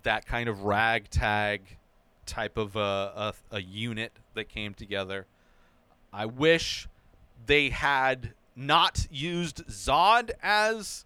that 0.03 0.25
kind 0.25 0.47
of 0.47 0.63
ragtag 0.63 1.77
type 2.25 2.57
of 2.57 2.75
a, 2.77 3.33
a, 3.51 3.57
a 3.57 3.61
unit 3.61 4.13
that 4.33 4.47
came 4.47 4.73
together. 4.73 5.25
I 6.13 6.25
wish 6.25 6.87
they 7.45 7.69
had 7.69 8.33
not 8.55 9.07
used 9.11 9.65
Zod 9.67 10.31
as 10.41 11.05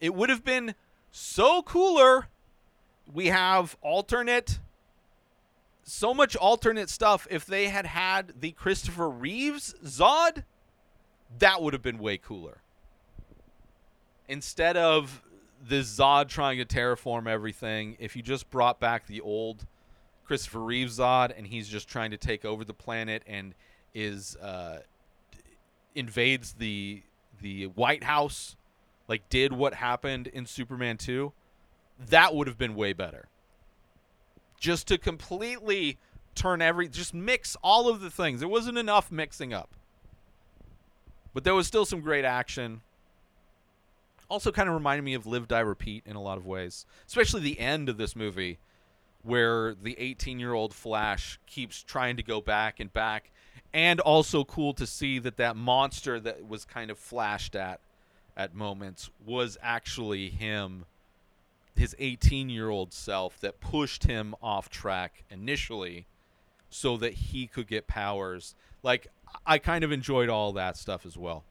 it 0.00 0.14
would 0.14 0.30
have 0.30 0.44
been 0.44 0.74
so 1.10 1.62
cooler. 1.62 2.28
We 3.12 3.26
have 3.26 3.76
alternate 3.82 4.58
so 5.82 6.14
much 6.14 6.36
alternate 6.36 6.88
stuff 6.88 7.26
if 7.30 7.44
they 7.44 7.68
had 7.68 7.86
had 7.86 8.40
the 8.40 8.52
Christopher 8.52 9.08
Reeves 9.08 9.74
Zod 9.84 10.44
that 11.38 11.62
would 11.62 11.72
have 11.72 11.82
been 11.82 11.98
way 11.98 12.16
cooler. 12.16 12.58
Instead 14.28 14.76
of 14.76 15.22
the 15.66 15.80
Zod 15.80 16.28
trying 16.28 16.58
to 16.58 16.64
terraform 16.64 17.26
everything, 17.26 17.96
if 17.98 18.16
you 18.16 18.22
just 18.22 18.50
brought 18.50 18.80
back 18.80 19.06
the 19.06 19.20
old 19.20 19.66
Christopher 20.24 20.60
Reeves 20.60 20.98
Zod 20.98 21.36
and 21.36 21.46
he's 21.46 21.68
just 21.68 21.88
trying 21.88 22.10
to 22.12 22.16
take 22.16 22.44
over 22.44 22.64
the 22.64 22.74
planet 22.74 23.22
and 23.26 23.54
is 23.94 24.36
uh, 24.36 24.78
invades 25.94 26.54
the 26.54 27.02
the 27.40 27.66
White 27.66 28.04
House, 28.04 28.56
like 29.08 29.28
did 29.28 29.52
what 29.52 29.74
happened 29.74 30.26
in 30.28 30.46
Superman 30.46 30.98
2, 30.98 31.32
that 32.08 32.34
would 32.34 32.46
have 32.46 32.58
been 32.58 32.74
way 32.74 32.92
better. 32.92 33.28
Just 34.58 34.88
to 34.88 34.98
completely 34.98 35.98
turn 36.34 36.62
every 36.62 36.88
just 36.88 37.12
mix 37.14 37.56
all 37.62 37.88
of 37.88 38.00
the 38.00 38.10
things. 38.10 38.40
There 38.40 38.48
wasn't 38.48 38.78
enough 38.78 39.10
mixing 39.10 39.52
up. 39.52 39.70
But 41.32 41.44
there 41.44 41.54
was 41.54 41.66
still 41.66 41.84
some 41.84 42.00
great 42.00 42.24
action. 42.24 42.82
Also 44.28 44.52
kind 44.52 44.68
of 44.68 44.74
reminded 44.74 45.02
me 45.02 45.14
of 45.14 45.26
Live 45.26 45.48
Die 45.48 45.60
Repeat 45.60 46.04
in 46.06 46.16
a 46.16 46.22
lot 46.22 46.38
of 46.38 46.46
ways, 46.46 46.86
especially 47.06 47.40
the 47.40 47.58
end 47.58 47.88
of 47.88 47.96
this 47.96 48.14
movie 48.14 48.58
where 49.22 49.74
the 49.74 49.96
18-year-old 49.96 50.72
Flash 50.72 51.38
keeps 51.46 51.82
trying 51.82 52.16
to 52.16 52.22
go 52.22 52.40
back 52.40 52.80
and 52.80 52.92
back 52.92 53.30
and 53.72 54.00
also 54.00 54.44
cool 54.44 54.72
to 54.74 54.86
see 54.86 55.18
that 55.18 55.36
that 55.36 55.56
monster 55.56 56.18
that 56.18 56.48
was 56.48 56.64
kind 56.64 56.90
of 56.90 56.98
flashed 56.98 57.54
at 57.54 57.80
at 58.36 58.54
moments 58.54 59.10
was 59.24 59.58
actually 59.62 60.30
him 60.30 60.86
his 61.80 61.96
18-year-old 61.98 62.92
self 62.92 63.40
that 63.40 63.58
pushed 63.58 64.04
him 64.04 64.34
off 64.42 64.68
track 64.68 65.24
initially 65.30 66.06
so 66.68 66.96
that 66.98 67.14
he 67.14 67.46
could 67.46 67.66
get 67.66 67.86
powers. 67.86 68.54
Like 68.82 69.08
I 69.46 69.58
kind 69.58 69.82
of 69.82 69.90
enjoyed 69.90 70.28
all 70.28 70.52
that 70.52 70.76
stuff 70.76 71.06
as 71.06 71.16
well. 71.16 71.42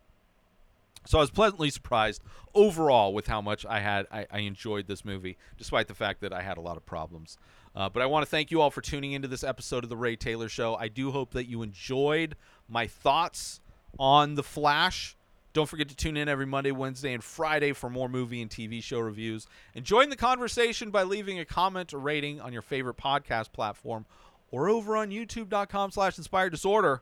So 1.05 1.17
I 1.17 1.21
was 1.21 1.31
pleasantly 1.31 1.71
surprised 1.71 2.21
overall 2.53 3.13
with 3.13 3.25
how 3.25 3.41
much 3.41 3.65
I 3.65 3.79
had. 3.79 4.05
I, 4.11 4.27
I 4.31 4.39
enjoyed 4.39 4.85
this 4.85 5.03
movie, 5.03 5.37
despite 5.57 5.87
the 5.87 5.95
fact 5.95 6.21
that 6.21 6.31
I 6.31 6.43
had 6.43 6.57
a 6.57 6.61
lot 6.61 6.77
of 6.77 6.85
problems. 6.85 7.37
Uh, 7.75 7.89
but 7.89 8.03
I 8.03 8.05
want 8.05 8.23
to 8.23 8.29
thank 8.29 8.51
you 8.51 8.61
all 8.61 8.69
for 8.69 8.81
tuning 8.81 9.13
into 9.13 9.27
this 9.27 9.43
episode 9.43 9.83
of 9.83 9.89
the 9.89 9.97
Ray 9.97 10.15
Taylor 10.15 10.49
Show. 10.49 10.75
I 10.75 10.89
do 10.89 11.11
hope 11.11 11.31
that 11.31 11.47
you 11.47 11.63
enjoyed 11.63 12.35
my 12.67 12.85
thoughts 12.85 13.61
on 13.97 14.35
The 14.35 14.43
Flash. 14.43 15.15
Don't 15.53 15.67
forget 15.67 15.89
to 15.89 15.95
tune 15.95 16.15
in 16.15 16.29
every 16.29 16.45
Monday, 16.45 16.71
Wednesday, 16.71 17.13
and 17.13 17.23
Friday 17.23 17.73
for 17.73 17.89
more 17.89 18.07
movie 18.07 18.41
and 18.41 18.51
TV 18.51 18.83
show 18.83 18.99
reviews. 18.99 19.47
And 19.73 19.83
join 19.83 20.09
the 20.09 20.15
conversation 20.15 20.91
by 20.91 21.03
leaving 21.03 21.39
a 21.39 21.45
comment 21.45 21.93
or 21.93 21.99
rating 21.99 22.39
on 22.39 22.53
your 22.53 22.61
favorite 22.61 22.97
podcast 22.97 23.51
platform 23.51 24.05
or 24.51 24.69
over 24.69 24.95
on 24.95 25.09
youtube.com 25.09 25.91
slash 25.91 26.17
inspired 26.17 26.51
disorder 26.51 27.01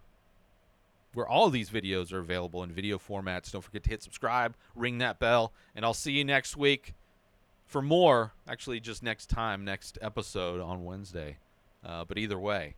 where 1.14 1.28
all 1.28 1.50
these 1.50 1.70
videos 1.70 2.14
are 2.14 2.20
available 2.20 2.64
in 2.64 2.72
video 2.72 2.98
formats. 2.98 3.52
Don't 3.52 3.64
forget 3.64 3.84
to 3.84 3.90
hit 3.90 4.04
subscribe, 4.04 4.56
ring 4.76 5.00
that 5.00 5.20
bell, 5.20 5.52
and 5.76 5.84
I'll 5.84 5.94
see 5.94 6.12
you 6.12 6.24
next 6.24 6.56
week 6.56 6.94
for 7.66 7.82
more. 7.82 8.34
Actually, 8.48 8.80
just 8.80 9.02
next 9.02 9.28
time, 9.28 9.66
next 9.66 9.98
episode 10.02 10.62
on 10.62 10.86
Wednesday. 10.86 11.38
Uh, 11.84 12.06
but 12.06 12.18
either 12.18 12.38
way, 12.38 12.76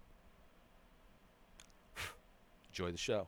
enjoy 2.69 2.91
the 2.91 2.97
show. 2.97 3.27